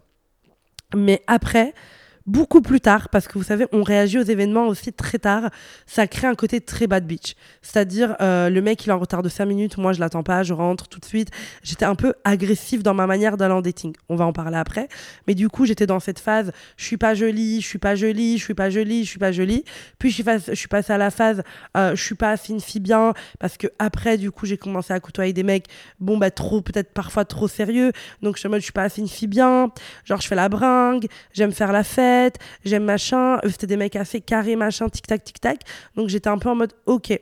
mais 0.96 1.22
après, 1.28 1.74
beaucoup 2.26 2.62
plus 2.62 2.80
tard, 2.80 3.10
parce 3.10 3.28
que 3.28 3.38
vous 3.38 3.44
savez, 3.44 3.66
on 3.72 3.84
réagit 3.84 4.18
aux 4.18 4.24
événements 4.24 4.68
aussi 4.68 4.94
très 4.94 5.20
tard, 5.20 5.50
ça 5.86 6.08
crée 6.08 6.28
un 6.28 6.36
côté 6.36 6.62
très 6.62 6.88
bad 6.88 7.06
bitch. 7.06 7.36
C'est-à-dire, 7.62 8.16
euh, 8.22 8.50
le 8.50 8.62
mec, 8.62 8.86
il 8.86 8.90
est 8.90 8.94
en 8.94 9.00
retard 9.00 9.24
de 9.24 9.30
5 9.30 9.46
minutes, 9.46 9.78
moi, 9.78 9.94
je 9.94 10.00
l'attends 10.00 10.24
pas, 10.24 10.44
je 10.44 10.54
rentre 10.54 10.88
tout 10.88 11.00
de 11.00 11.06
suite. 11.06 11.30
J'étais 11.64 11.86
un 11.86 11.96
peu 11.96 12.14
agressive 12.24 12.82
dans 12.84 12.94
ma 12.94 13.08
manière 13.08 13.36
d'aller 13.36 13.54
en 13.54 13.62
dating. 13.62 13.94
On 14.10 14.16
va 14.16 14.26
en 14.26 14.34
parler 14.34 14.58
après. 14.58 14.88
Mais 15.28 15.36
du 15.36 15.50
coup, 15.50 15.66
j'étais 15.66 15.86
dans 15.86 16.00
cette 16.00 16.20
phase, 16.20 16.52
je 16.78 16.86
suis 16.86 16.98
pas 16.98 17.14
jolie, 17.14 17.62
je 17.62 17.68
suis 17.68 17.80
pas 17.80 17.96
jolie, 17.96 18.38
je 18.38 18.44
suis 18.44 18.54
pas 18.54 18.70
jolie, 18.70 19.04
je 19.04 19.10
suis 19.10 19.20
pas 19.20 19.32
jolie. 19.32 19.66
Puis, 20.00 20.10
je 20.10 20.54
suis, 20.54 20.68
passée 20.68 20.94
à 20.94 20.98
la 20.98 21.12
phase, 21.12 21.44
euh, 21.76 21.96
je 21.96 22.04
suis 22.04 22.16
pas 22.16 22.32
assez 22.32 22.54
une 22.54 22.62
fille 22.62 22.82
bien, 22.82 23.14
parce 23.40 23.58
que 23.58 23.68
après, 23.80 24.18
du 24.18 24.32
coup, 24.32 24.46
j'ai 24.46 24.58
commencé 24.58 24.94
à 24.94 25.00
côtoyer 25.00 25.34
des 25.34 25.44
mecs, 25.44 25.66
bon, 26.00 26.18
bah, 26.18 26.32
trop, 26.32 26.62
peut-être 26.62 26.94
parfois 26.94 27.26
trop 27.26 27.48
sérieux. 27.48 27.92
Donc, 28.22 28.36
je 28.36 28.40
suis 28.40 28.48
en 28.48 28.52
mode, 28.52 28.62
je 28.62 28.66
suis 28.66 28.72
pas 28.72 28.84
assez 28.84 29.02
une 29.02 29.10
fille 29.10 29.28
bien. 29.28 29.72
Genre, 30.06 30.22
je 30.22 30.28
fais 30.28 30.36
la 30.36 30.48
bringue, 30.48 31.08
j'aime 31.34 31.52
faire 31.52 31.72
la 31.72 31.84
fête 31.84 32.13
j'aime 32.66 32.84
machin. 32.84 33.40
C'était 33.50 33.68
des 33.68 33.78
mecs 33.78 33.96
assez 33.96 34.22
carrés, 34.22 34.56
machin, 34.56 34.90
tic-tac, 34.90 35.24
tic-tac. 35.24 35.60
Donc 35.96 36.10
j'étais 36.10 36.30
un 36.30 36.38
peu 36.38 36.50
en 36.50 36.56
mode, 36.56 36.74
ok, 36.86 37.20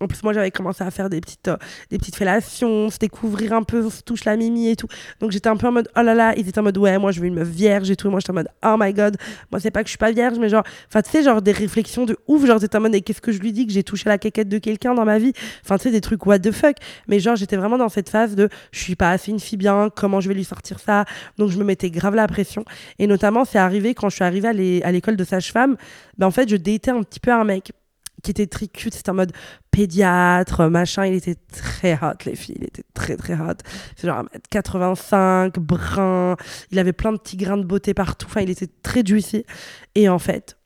en 0.00 0.08
plus, 0.08 0.22
moi, 0.24 0.32
j'avais 0.32 0.50
commencé 0.50 0.82
à 0.82 0.90
faire 0.90 1.08
des 1.08 1.20
petites, 1.20 1.46
euh, 1.46 1.56
des 1.90 1.98
petites 1.98 2.16
fellations, 2.16 2.90
se 2.90 2.98
découvrir 2.98 3.52
un 3.52 3.62
peu, 3.62 3.84
on 3.86 3.90
se 3.90 4.02
touche 4.02 4.24
la 4.24 4.36
mimi 4.36 4.68
et 4.68 4.74
tout. 4.74 4.88
Donc, 5.20 5.30
j'étais 5.30 5.48
un 5.48 5.56
peu 5.56 5.68
en 5.68 5.72
mode, 5.72 5.88
oh 5.96 6.02
là 6.02 6.14
là, 6.14 6.34
ils 6.36 6.48
étaient 6.48 6.58
en 6.58 6.64
mode, 6.64 6.76
ouais, 6.78 6.98
moi, 6.98 7.12
je 7.12 7.20
veux 7.20 7.26
une 7.26 7.34
meuf 7.34 7.48
vierge 7.48 7.90
et 7.90 7.96
tout. 7.96 8.08
Et 8.08 8.10
moi, 8.10 8.18
j'étais 8.18 8.32
en 8.32 8.34
mode, 8.34 8.48
oh 8.64 8.74
my 8.76 8.92
god, 8.92 9.16
moi, 9.52 9.60
c'est 9.60 9.70
pas 9.70 9.82
que 9.82 9.86
je 9.86 9.92
suis 9.92 9.98
pas 9.98 10.10
vierge, 10.10 10.36
mais 10.40 10.48
genre, 10.48 10.64
enfin, 10.88 11.00
tu 11.00 11.10
sais, 11.10 11.22
genre 11.22 11.40
des 11.40 11.52
réflexions 11.52 12.06
de 12.06 12.16
ouf. 12.26 12.44
Genre, 12.44 12.58
j'étais 12.58 12.76
en 12.76 12.80
mode, 12.80 13.00
qu'est-ce 13.04 13.20
que 13.20 13.30
je 13.30 13.38
lui 13.38 13.52
dis 13.52 13.66
que 13.66 13.72
j'ai 13.72 13.84
touché 13.84 14.08
la 14.08 14.18
quéquette 14.18 14.48
de 14.48 14.58
quelqu'un 14.58 14.94
dans 14.94 15.04
ma 15.04 15.18
vie? 15.18 15.32
Enfin, 15.64 15.76
tu 15.78 15.84
sais, 15.84 15.90
des 15.92 16.00
trucs 16.00 16.26
what 16.26 16.40
the 16.40 16.50
fuck. 16.50 16.76
Mais 17.06 17.20
genre, 17.20 17.36
j'étais 17.36 17.56
vraiment 17.56 17.78
dans 17.78 17.88
cette 17.88 18.08
phase 18.08 18.34
de, 18.34 18.48
je 18.72 18.80
suis 18.80 18.96
pas 18.96 19.10
assez 19.10 19.30
une 19.30 19.40
fille 19.40 19.58
bien, 19.58 19.90
comment 19.94 20.20
je 20.20 20.26
vais 20.26 20.34
lui 20.34 20.44
sortir 20.44 20.80
ça? 20.80 21.04
Donc, 21.38 21.50
je 21.50 21.58
me 21.58 21.64
mettais 21.64 21.90
grave 21.90 22.16
la 22.16 22.26
pression. 22.26 22.64
Et 22.98 23.06
notamment, 23.06 23.44
c'est 23.44 23.58
arrivé 23.58 23.94
quand 23.94 24.08
je 24.08 24.16
suis 24.16 24.24
arrivée 24.24 24.82
à 24.82 24.90
l'école 24.90 25.14
de 25.14 25.24
sage-femme, 25.24 25.76
ben, 26.18 26.26
en 26.26 26.32
fait, 26.32 26.48
je 26.48 26.56
datais 26.56 26.90
un 26.90 27.04
petit 27.04 27.20
peu 27.20 27.30
un 27.30 27.44
mec 27.44 27.72
qui 28.24 28.32
était 28.32 28.48
très 28.48 28.66
cute. 28.66 28.94
C'était 28.94 29.10
en 29.10 29.14
mode 29.14 29.32
pédiatre, 29.70 30.68
machin. 30.68 31.06
Il 31.06 31.14
était 31.14 31.36
très 31.36 31.94
hot, 31.94 32.16
les 32.24 32.34
filles. 32.34 32.56
Il 32.58 32.64
était 32.64 32.82
très, 32.94 33.16
très 33.16 33.34
hot. 33.34 33.58
C'est 33.96 34.08
genre 34.08 34.24
1m85, 34.50 35.60
brun. 35.60 36.36
Il 36.72 36.78
avait 36.80 36.92
plein 36.92 37.12
de 37.12 37.18
petits 37.18 37.36
grains 37.36 37.58
de 37.58 37.64
beauté 37.64 37.94
partout. 37.94 38.26
Enfin, 38.26 38.40
il 38.40 38.50
était 38.50 38.68
très 38.82 39.04
juicy. 39.04 39.44
Et 39.94 40.08
en 40.08 40.18
fait, 40.18 40.56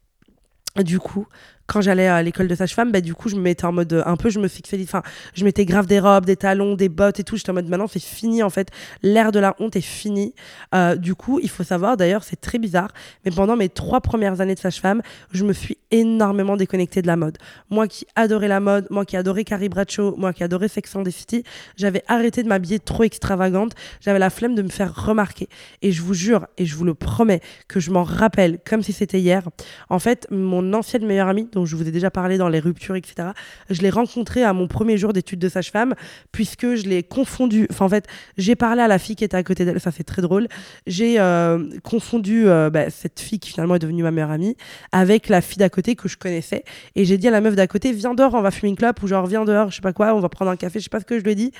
du 0.77 0.99
coup, 0.99 1.27
quand 1.69 1.83
j'allais 1.83 2.09
à 2.09 2.23
l'école 2.23 2.49
de 2.49 2.55
sage-femme, 2.55 2.91
bah, 2.91 3.03
du 3.03 3.15
coup, 3.15 3.29
je 3.29 3.37
me 3.37 3.43
mettais 3.43 3.67
en 3.67 3.73
mode 3.73 3.93
euh, 3.93 4.03
un 4.07 4.17
peu, 4.17 4.31
je 4.31 4.41
me 4.41 4.49
fixais, 4.49 4.81
enfin, 4.83 5.03
je 5.35 5.45
mettais 5.45 5.67
grave 5.67 5.87
des 5.87 6.01
robes, 6.01 6.25
des 6.25 6.37
talons, 6.37 6.75
des 6.75 6.89
bottes 6.89 7.21
et 7.21 7.25
tout. 7.25 7.37
J'étais 7.37 7.51
en 7.51 7.55
mode 7.55 7.69
maintenant, 7.69 7.87
c'est 7.87 8.03
fini 8.03 8.43
en 8.43 8.49
fait. 8.49 8.69
L'ère 9.03 9.33
de 9.33 9.39
la 9.39 9.55
honte 9.61 9.77
est 9.77 9.83
fini. 9.83 10.35
Euh, 10.75 10.97
du 10.97 11.15
coup, 11.15 11.39
il 11.43 11.51
faut 11.51 11.65
savoir, 11.65 11.99
d'ailleurs, 11.99 12.25
c'est 12.25 12.41
très 12.41 12.59
bizarre, 12.59 12.89
mais 13.25 13.31
pendant 13.31 13.55
mes 13.55 13.69
trois 13.69 14.01
premières 14.01 14.41
années 14.41 14.55
de 14.55 14.61
sage-femme, 14.61 15.03
je 15.31 15.45
me 15.45 15.53
suis 15.53 15.77
énormément 15.91 16.57
déconnectée 16.57 17.03
de 17.03 17.07
la 17.07 17.17
mode. 17.17 17.37
Moi 17.69 17.87
qui 17.87 18.07
adorais 18.17 18.49
la 18.49 18.61
mode, 18.61 18.87
moi 18.91 19.05
qui 19.05 19.19
adorais 19.19 19.45
Carrie 19.45 19.69
Bradshaw, 19.69 20.17
moi 20.17 20.33
qui 20.33 20.45
adorais 20.45 20.69
Sex 20.69 20.97
and 20.97 21.03
the 21.03 21.11
City, 21.11 21.45
j'avais 21.77 22.03
arrêté 22.09 22.43
de 22.43 22.49
m'habiller 22.49 22.79
trop 22.79 23.05
extravagante. 23.05 23.73
J'avais 24.01 24.19
la 24.19 24.31
flemme 24.31 24.55
de 24.55 24.63
me 24.63 24.69
faire 24.69 24.95
remarquer. 24.95 25.49
Et 25.83 25.93
je 25.93 26.01
vous 26.01 26.15
jure, 26.15 26.47
et 26.57 26.65
je 26.65 26.75
vous 26.77 26.85
le 26.85 26.95
promets, 26.95 27.41
que 27.69 27.79
je 27.79 27.91
m'en 27.91 28.05
rappelle 28.05 28.59
comme 28.67 28.83
si 28.83 28.95
c'était 28.95 29.21
hier. 29.21 29.49
En 29.91 29.99
fait, 29.99 30.27
mon 30.31 30.73
ancienne 30.73 31.05
meilleure 31.05 31.29
amie, 31.29 31.49
dont 31.59 31.66
je 31.66 31.77
vous 31.77 31.87
ai 31.88 31.90
déjà 31.90 32.11
parlé 32.11 32.38
dans 32.38 32.49
les 32.49 32.61
ruptures, 32.61 32.97
etc. 32.97 33.31
Je 33.71 33.83
l'ai 33.83 33.90
rencontré 33.90 34.42
à 34.42 34.53
mon 34.53 34.68
premier 34.68 34.97
jour 34.97 35.12
d'études 35.12 35.38
de 35.38 35.49
sage-femme, 35.49 35.94
puisque 36.33 36.75
je 36.75 36.88
l'ai 36.88 37.03
confondu. 37.03 37.66
Enfin, 37.71 37.85
en 37.85 37.88
fait, 37.88 38.07
j'ai 38.37 38.57
parlé 38.57 38.83
à 38.83 38.88
la 38.88 38.99
fille 38.99 39.16
qui 39.16 39.25
était 39.25 39.37
à 39.37 39.42
côté 39.42 39.64
d'elle, 39.64 39.81
ça 39.81 39.90
c'est 39.90 40.05
très 40.05 40.23
drôle. 40.23 40.49
J'ai 40.87 41.18
euh, 41.18 41.68
confondu 41.83 42.49
euh, 42.49 42.71
bah, 42.71 42.90
cette 42.90 43.21
fille 43.21 43.38
qui 43.38 43.51
finalement 43.51 43.75
est 43.75 43.81
devenue 43.81 44.03
ma 44.03 44.11
meilleure 44.11 44.31
amie 44.31 44.57
avec 44.92 45.29
la 45.29 45.40
fille 45.40 45.59
d'à 45.59 45.68
côté 45.68 45.97
que 45.97 46.09
je 46.09 46.16
connaissais. 46.16 46.64
Et 46.94 47.05
j'ai 47.05 47.18
dit 47.18 47.29
à 47.29 47.31
la 47.31 47.40
meuf 47.40 47.57
d'à 47.57 47.66
côté, 47.66 47.92
viens 47.92 48.14
dehors, 48.14 48.35
on 48.35 48.40
va 48.40 48.51
fumer 48.51 48.71
une 48.71 48.77
clope, 48.77 49.03
ou 49.03 49.07
genre 49.07 49.27
viens 49.27 49.44
dehors, 49.44 49.71
je 49.71 49.77
sais 49.77 49.83
pas 49.83 49.92
quoi, 49.92 50.14
on 50.14 50.21
va 50.21 50.29
prendre 50.29 50.51
un 50.51 50.57
café, 50.57 50.79
je 50.79 50.85
sais 50.85 50.90
pas 50.90 51.01
ce 51.01 51.05
que 51.05 51.18
je 51.18 51.25
lui 51.25 51.33
ai 51.33 51.35
dit. 51.35 51.53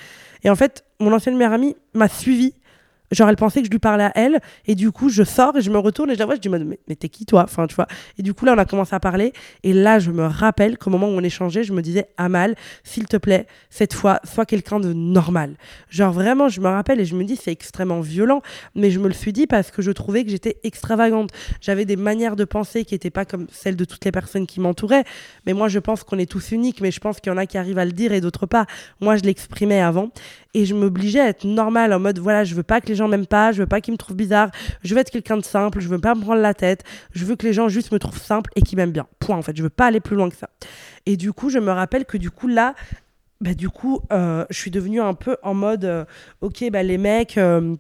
Et 0.45 0.51
en 0.51 0.57
fait, 0.57 0.85
mon 1.01 1.13
ancienne 1.13 1.37
meilleure 1.37 1.53
amie 1.53 1.77
m'a 1.95 2.09
suivi 2.09 2.55
Genre, 3.11 3.29
elle 3.29 3.37
pensait 3.37 3.61
que 3.61 3.67
je 3.67 3.71
lui 3.71 3.79
parlais 3.79 4.05
à 4.05 4.13
elle. 4.15 4.41
Et 4.67 4.75
du 4.75 4.93
coup, 4.93 5.09
je 5.09 5.23
sors 5.23 5.57
et 5.57 5.63
je 5.63 5.71
me 5.71 5.79
retourne 5.79 6.11
et 6.11 6.15
je 6.15 6.19
la 6.19 6.27
vois. 6.27 6.35
Je 6.35 6.41
dis, 6.41 6.49
mais, 6.49 6.59
mais 6.89 6.97
t'es 6.97 7.09
qui 7.09 7.25
toi? 7.25 7.45
Enfin, 7.45 7.67
tu 7.67 7.75
vois. 7.75 7.87
Et 8.19 8.23
du 8.23 8.35
coup, 8.35 8.45
là, 8.45 8.55
on 8.55 8.59
a 8.59 8.65
commencé 8.65 8.95
à 8.95 9.01
parler. 9.01 9.33
Et 9.63 9.73
là, 9.73 9.99
je 9.99 10.11
me 10.11 10.27
rappelle 10.27 10.79
qu'au 10.79 10.91
moment 10.91 11.09
où 11.09 11.13
on 11.13 11.23
échangeait, 11.23 11.65
je 11.65 11.73
me 11.73 11.83
disais, 11.83 12.07
Amal, 12.17 12.55
s'il 12.85 13.07
te 13.07 13.17
plaît, 13.17 13.47
cette 13.71 13.95
fois, 13.95 14.21
sois 14.25 14.45
quelqu'un 14.45 14.81
de 14.81 14.93
normal. 14.93 15.57
Genre, 15.89 16.13
vraiment, 16.13 16.49
je 16.49 16.61
me 16.61 16.69
rappelle 16.69 17.01
et 17.01 17.05
je 17.05 17.15
me 17.15 17.25
dis, 17.25 17.37
c'est 17.37 17.53
extrêmement 17.53 18.01
violent. 18.01 18.43
Mais 18.75 18.91
je 18.91 18.99
me 18.99 19.09
le 19.09 19.15
suis 19.15 19.33
dit 19.33 19.47
parce 19.47 19.71
que 19.71 19.83
je 19.83 19.91
trouvais 19.91 20.25
que 20.25 20.31
j'étais 20.31 20.59
extravagante. 20.63 21.31
J'avais 21.61 21.85
des 21.85 21.97
manières 21.97 22.37
de 22.37 22.45
penser 22.45 22.85
qui 22.85 22.95
n'étaient 22.95 23.11
pas 23.11 23.25
comme 23.25 23.47
celles 23.51 23.77
de 23.77 23.85
toutes 23.85 24.05
les 24.05 24.13
personnes 24.13 24.47
qui 24.47 24.61
m'entouraient. 24.61 25.05
Mais 25.47 25.55
moi, 25.55 25.69
je 25.69 25.79
pense 25.79 26.05
qu'on 26.05 26.19
est 26.19 26.31
tous 26.31 26.53
uniques. 26.53 26.81
Mais 26.81 26.91
je 26.91 27.01
pense 27.01 27.21
qu'il 27.21 27.33
y 27.33 27.35
en 27.35 27.39
a 27.39 27.47
qui 27.47 27.59
arrivent 27.59 27.79
à 27.79 27.85
le 27.85 27.93
dire 27.93 28.13
et 28.13 28.21
d'autres 28.21 28.47
pas. 28.47 28.67
Moi, 29.01 29.17
je 29.17 29.23
l'exprimais 29.23 29.81
avant 29.81 30.11
et 30.55 30.65
je 30.65 30.75
m'obligeais 30.75 31.21
à 31.21 31.29
être 31.29 31.45
normale 31.45 31.93
en 31.93 32.01
mode 32.01 32.19
voilà, 32.19 32.45
je 32.45 32.55
veux 32.55 32.63
pas 32.63 32.81
que 32.81 32.89
les 32.89 32.97
gens 32.99 33.09
m'aiment 33.09 33.27
pas, 33.27 33.53
je 33.53 33.63
veux 33.63 33.67
pas 33.67 33.81
qu'ils 33.81 33.93
me 33.93 33.99
trouvent 33.99 34.17
bizarre, 34.17 34.51
je 34.83 34.95
veux 34.95 35.01
être 35.01 35.11
quelqu'un 35.11 35.37
de 35.37 35.45
simple, 35.45 35.81
je 35.81 35.89
veux 35.89 35.99
pas 35.99 36.15
me 36.15 36.21
prendre 36.21 36.43
la 36.43 36.55
tête, 36.55 36.85
je 37.13 37.25
veux 37.25 37.37
que 37.37 37.47
les 37.47 37.53
gens 37.53 37.69
juste 37.69 37.93
me 37.93 37.99
trouvent 37.99 38.21
simple 38.21 38.51
et 38.57 38.63
qu'ils 38.63 38.77
m'aiment 38.77 38.93
bien. 38.93 39.07
Point 39.19 39.37
en 39.37 39.43
fait, 39.43 39.57
je 39.57 39.63
veux 39.63 39.71
pas 39.71 39.87
aller 39.87 40.01
plus 40.01 40.17
loin 40.17 40.29
que 40.29 40.37
ça. 40.37 40.51
Et 41.07 41.17
du 41.17 41.33
coup, 41.33 41.49
je 41.49 41.59
me 41.59 41.71
rappelle 41.71 42.05
que 42.05 42.19
du 42.19 42.31
coup 42.31 42.49
là, 42.49 42.75
bah, 43.41 43.55
du 43.55 43.69
coup, 43.69 44.01
euh, 44.13 44.45
je 44.51 44.59
suis 44.59 44.71
devenue 44.71 45.01
un 45.01 45.15
peu 45.15 45.37
en 45.43 45.55
mode 45.55 45.85
euh, 45.85 46.05
ok, 46.41 46.65
bah, 46.71 46.83
les 46.83 46.99
mecs. 46.99 47.39
Euh, 47.39 47.77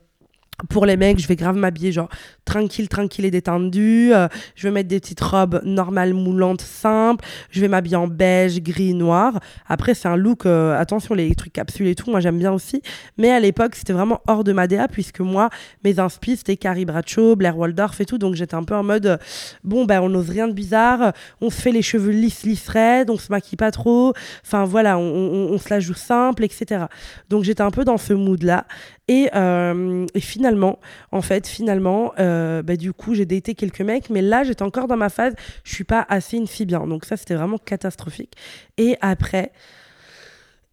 pour 0.68 0.87
les 0.87 0.97
mecs, 0.97 1.21
je 1.21 1.29
vais 1.29 1.37
grave 1.37 1.57
m'habiller 1.57 1.92
genre 1.92 2.09
tranquille, 2.44 2.88
tranquille 2.88 3.25
et 3.25 3.31
détendu. 3.31 4.11
Euh, 4.12 4.27
je 4.57 4.66
vais 4.66 4.73
mettre 4.73 4.88
des 4.88 4.99
petites 4.99 5.21
robes 5.21 5.61
normales, 5.64 6.14
moulantes, 6.14 6.62
simples. 6.62 7.25
Je 7.51 7.61
vais 7.61 7.68
m'habiller 7.68 7.97
en 7.97 8.09
beige, 8.09 8.61
gris, 8.61 8.94
noir. 8.94 9.38
Après, 9.68 9.94
c'est 9.94 10.09
un 10.09 10.16
look, 10.16 10.47
euh, 10.47 10.79
attention, 10.79 11.14
les 11.14 11.35
trucs 11.35 11.53
capsules 11.53 11.87
et 11.87 11.94
tout, 11.94 12.11
moi 12.11 12.21
j'aime 12.21 12.38
bien 12.38 12.53
aussi. 12.53 12.83
Mais 13.18 13.31
à 13.31 13.38
l'époque, 13.38 13.77
c'était 13.77 13.92
vraiment 13.92 14.21
hors 14.27 14.42
de 14.42 14.53
ma 14.53 14.66
DA, 14.66 14.88
puisque 14.88 15.21
moi, 15.21 15.49
mes 15.85 16.01
inspi, 16.01 16.37
c'était 16.37 16.57
Carrie 16.57 16.85
Bradshaw, 16.85 17.37
Blair 17.37 17.57
Waldorf 17.57 18.01
et 18.01 18.05
tout. 18.05 18.18
Donc 18.18 18.35
j'étais 18.35 18.57
un 18.57 18.64
peu 18.64 18.75
en 18.75 18.83
mode, 18.83 19.21
bon, 19.62 19.85
ben 19.85 20.01
on 20.01 20.09
n'ose 20.09 20.31
rien 20.31 20.49
de 20.49 20.55
bizarre. 20.55 21.12
On 21.40 21.51
se 21.51 21.61
fait 21.61 21.73
les 21.73 21.83
cheveux 21.83 22.11
lisses, 22.11 22.42
lisses, 22.42 22.68
raides. 22.68 23.11
On 23.11 23.18
se 23.18 23.31
maquille 23.31 23.57
pas 23.57 23.71
trop. 23.71 24.12
Enfin 24.44 24.64
voilà, 24.64 24.99
on, 24.99 25.03
on, 25.03 25.53
on 25.53 25.59
se 25.59 25.71
la 25.71 25.79
joue 25.79 25.94
simple, 25.94 26.44
etc. 26.44 26.87
Donc 27.29 27.44
j'étais 27.44 27.62
un 27.62 27.71
peu 27.71 27.85
dans 27.85 27.99
ce 27.99 28.12
mood-là. 28.12 28.66
Et, 29.09 29.31
euh, 29.35 30.07
et, 30.14 30.21
finalement, 30.21 30.47
en 31.12 31.22
fait, 31.22 31.46
finalement, 31.46 32.12
euh, 32.18 32.62
bah, 32.62 32.76
du 32.76 32.92
coup, 32.92 33.14
j'ai 33.14 33.26
daté 33.26 33.54
quelques 33.54 33.80
mecs, 33.80 34.11
mais 34.11 34.22
là, 34.22 34.44
j'étais 34.44 34.62
encore 34.62 34.88
dans 34.88 34.96
ma 34.96 35.08
phase, 35.08 35.34
je 35.64 35.74
suis 35.74 35.84
pas 35.84 36.06
assez 36.08 36.37
une 36.37 36.46
fille 36.46 36.66
bien. 36.66 36.87
Donc 36.87 37.04
ça, 37.04 37.16
c'était 37.16 37.34
vraiment 37.34 37.58
catastrophique. 37.58 38.34
Et 38.76 38.96
après, 39.00 39.52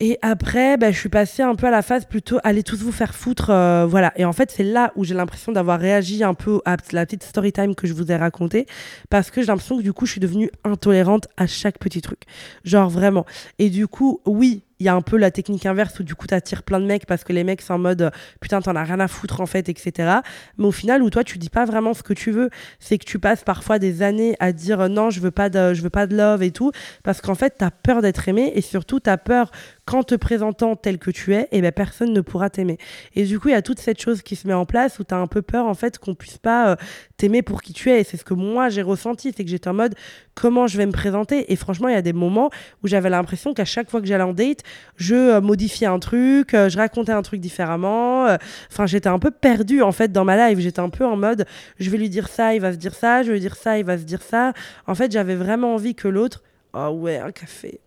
et 0.02 0.20
après, 0.22 0.76
bah, 0.76 0.92
je 0.92 1.00
suis 1.00 1.08
passée 1.08 1.42
un 1.42 1.56
peu 1.56 1.68
à 1.68 1.72
la 1.72 1.82
phase 1.82 2.04
plutôt 2.04 2.38
allez 2.44 2.64
tous 2.64 2.84
vous 2.84 2.92
faire 2.92 3.16
foutre, 3.16 3.50
euh, 3.50 3.86
voilà. 3.86 4.12
Et 4.18 4.26
en 4.26 4.34
fait, 4.34 4.52
c'est 4.52 4.64
là 4.64 4.92
où 4.98 5.06
j'ai 5.06 5.16
l'impression 5.16 5.54
d'avoir 5.54 5.80
réagi 5.80 6.22
un 6.22 6.34
peu 6.34 6.60
à 6.66 6.76
la 6.92 7.06
petite 7.06 7.24
story 7.24 7.54
time 7.54 7.76
que 7.76 7.88
je 7.88 7.94
vous 7.94 8.12
ai 8.12 8.18
racontée, 8.18 8.66
parce 9.10 9.32
que 9.32 9.40
j'ai 9.40 9.48
l'impression 9.48 9.78
que 9.78 9.84
du 9.84 9.94
coup, 9.94 10.06
je 10.06 10.12
suis 10.12 10.20
devenue 10.20 10.52
intolérante 10.66 11.30
à 11.38 11.48
chaque 11.48 11.80
petit 11.80 12.02
truc, 12.02 12.24
genre 12.66 12.90
vraiment. 12.90 13.26
Et 13.58 13.70
du 13.70 13.88
coup, 13.88 14.20
oui, 14.26 14.64
il 14.80 14.86
y 14.86 14.90
a 14.90 14.96
un 14.96 15.02
peu 15.02 15.18
la 15.18 15.32
technique 15.32 15.66
inverse 15.66 16.00
où 16.00 16.04
du 16.04 16.16
coup 16.16 16.28
t'attires 16.28 16.64
plein 16.64 16.80
de 16.80 16.86
mecs 16.86 17.06
parce 17.06 17.24
que 17.24 17.34
les 17.34 17.44
mecs 17.44 17.62
sont 17.62 17.74
en 17.74 17.80
mode 17.80 18.02
euh, 18.02 18.10
putain 18.42 18.62
t'en 18.62 18.76
as 18.76 18.84
rien 18.84 19.00
à 19.00 19.08
foutre 19.08 19.42
en 19.42 19.46
fait 19.46 19.70
etc 19.70 20.20
mais 20.58 20.66
au 20.66 20.72
final 20.72 21.02
où 21.02 21.10
toi 21.10 21.24
tu 21.24 21.38
dis 21.38 21.50
pas 21.50 21.66
vraiment 21.66 21.94
ce 21.94 22.04
que 22.04 22.14
tu 22.14 22.32
veux 22.32 22.50
c'est 22.80 22.98
que 22.98 23.06
tu 23.06 23.20
passes 23.20 23.44
parfois 23.44 23.80
des 23.80 24.02
années 24.02 24.36
à 24.40 24.52
dire 24.52 24.82
euh, 24.82 24.88
non 24.88 25.10
je 25.10 25.20
veux 25.20 25.32
pas 25.32 25.50
de 25.50 25.74
je 25.74 25.82
veux 25.82 25.90
pas 25.90 26.08
de 26.08 26.16
love 26.16 26.44
et 26.44 26.52
tout 26.52 26.72
parce 27.04 27.22
qu'en 27.22 27.36
fait 27.36 27.56
t'as 27.58 27.72
peur 27.72 28.02
d'être 28.02 28.28
aimé 28.28 28.52
et 28.56 28.62
surtout 28.62 29.00
t'as 29.00 29.18
peur 29.18 29.52
qu'en 29.86 30.04
te 30.04 30.16
présentant 30.16 30.76
tel 30.76 30.98
que 30.98 31.12
tu 31.12 31.34
es 31.34 31.44
et 31.44 31.48
eh 31.52 31.62
ben 31.62 31.72
personne 31.72 32.14
ne 32.14 32.22
pourra 32.22 32.50
t'aimer 32.50 32.78
et 33.16 33.24
du 33.24 33.40
coup 33.40 33.50
il 33.50 33.52
y 33.52 33.56
a 33.56 33.62
toute 33.62 33.80
cette 33.80 34.02
chose 34.02 34.22
qui 34.22 34.36
se 34.36 34.48
met 34.48 34.54
en 34.54 34.66
place 34.66 35.00
où 35.00 35.04
t'as 35.04 35.18
un 35.18 35.28
peu 35.28 35.42
peur 35.42 35.66
en 35.66 35.74
fait 35.74 36.00
qu'on 36.00 36.16
puisse 36.16 36.38
pas 36.38 36.70
euh, 36.70 36.76
t'aimer 37.18 37.42
pour 37.42 37.62
qui 37.62 37.74
tu 37.74 37.92
es 37.92 38.02
et 38.02 38.04
c'est 38.04 38.18
ce 38.18 38.24
que 38.24 38.34
moi 38.34 38.70
j'ai 38.70 38.82
ressenti 38.82 39.34
c'est 39.36 39.44
que 39.44 39.50
j'étais 39.50 39.70
en 39.70 39.74
mode 39.74 39.96
comment 40.34 40.68
je 40.68 40.78
vais 40.78 40.86
me 40.86 40.92
présenter? 40.92 41.52
Et 41.52 41.56
franchement 41.56 41.88
il 41.88 41.94
y 41.94 41.98
a 41.98 42.02
des 42.02 42.14
moments 42.14 42.50
où 42.84 42.88
j'avais 42.88 43.10
l'impression 43.10 43.54
qu'à 43.54 43.66
chaque 43.66 43.90
fois 43.90 44.02
que 44.02 44.08
j'allais 44.08 44.24
en 44.24 44.34
date 44.34 44.64
je 44.98 45.16
euh, 45.16 45.42
modifiais 45.42 45.88
un 45.88 46.00
truc, 46.00 46.54
euh, 46.54 46.70
je 46.70 46.78
racontais 46.78 47.12
un 47.12 47.22
truc 47.22 47.40
différemment. 47.40 48.28
Enfin, 48.72 48.86
j'étais 48.86 49.10
un 49.10 49.20
peu 49.20 49.32
perdue 49.32 49.82
en 49.82 49.92
fait 49.92 50.12
dans 50.12 50.26
ma 50.26 50.50
life. 50.50 50.60
J'étais 50.60 50.80
un 50.80 50.90
peu 50.90 51.06
en 51.06 51.18
mode, 51.18 51.46
je 51.80 51.90
vais 51.90 51.98
lui 51.98 52.10
dire 52.10 52.28
ça, 52.28 52.56
il 52.56 52.62
va 52.62 52.72
se 52.72 52.78
dire 52.78 52.94
ça, 52.94 53.24
je 53.24 53.28
vais 53.28 53.34
lui 53.34 53.42
dire 53.42 53.56
ça, 53.56 53.78
il 53.78 53.86
va 53.86 53.98
se 53.98 54.04
dire 54.04 54.22
ça. 54.22 54.54
En 54.88 54.96
fait, 54.96 55.12
j'avais 55.12 55.36
vraiment 55.36 55.76
envie 55.76 55.96
que 55.96 56.08
l'autre. 56.08 56.44
Oh 56.74 56.90
ouais, 56.90 57.18
un 57.18 57.32
café. 57.32 57.80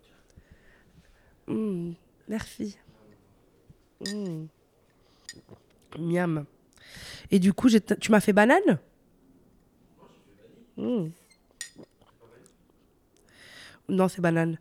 Mmh, 1.49 1.95
merci. 2.29 2.77
Mmh. 4.01 4.47
Miam. 5.99 6.45
Et 7.31 7.39
du 7.39 7.53
coup, 7.53 7.69
tu 7.69 8.13
m'as 8.13 8.21
fait 8.21 8.33
banane? 8.33 8.79
Mmh. 10.77 11.09
Non, 13.89 14.09
c'est 14.09 14.21
banane. 14.21 14.59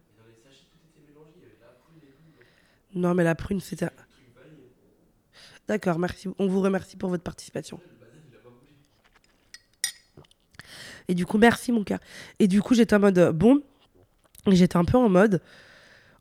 Non, 2.95 3.13
mais 3.13 3.23
la 3.23 3.36
prune, 3.36 3.60
c'était. 3.60 3.89
D'accord, 5.67 6.00
merci. 6.00 6.30
On 6.39 6.47
vous 6.47 6.62
remercie 6.62 6.95
pour 6.95 7.10
votre 7.10 7.23
participation. 7.23 7.80
Et 11.10 11.13
du 11.13 11.26
coup, 11.26 11.38
merci 11.38 11.71
mon 11.71 11.84
cœur. 11.84 12.00
Et 12.39 12.47
du 12.47 12.62
coup, 12.62 12.73
j'étais 12.73 12.95
en 12.95 13.00
mode 13.00 13.32
bon. 13.34 13.62
J'étais 14.47 14.78
un 14.78 14.86
peu 14.86 14.97
en 14.97 15.10
mode. 15.10 15.41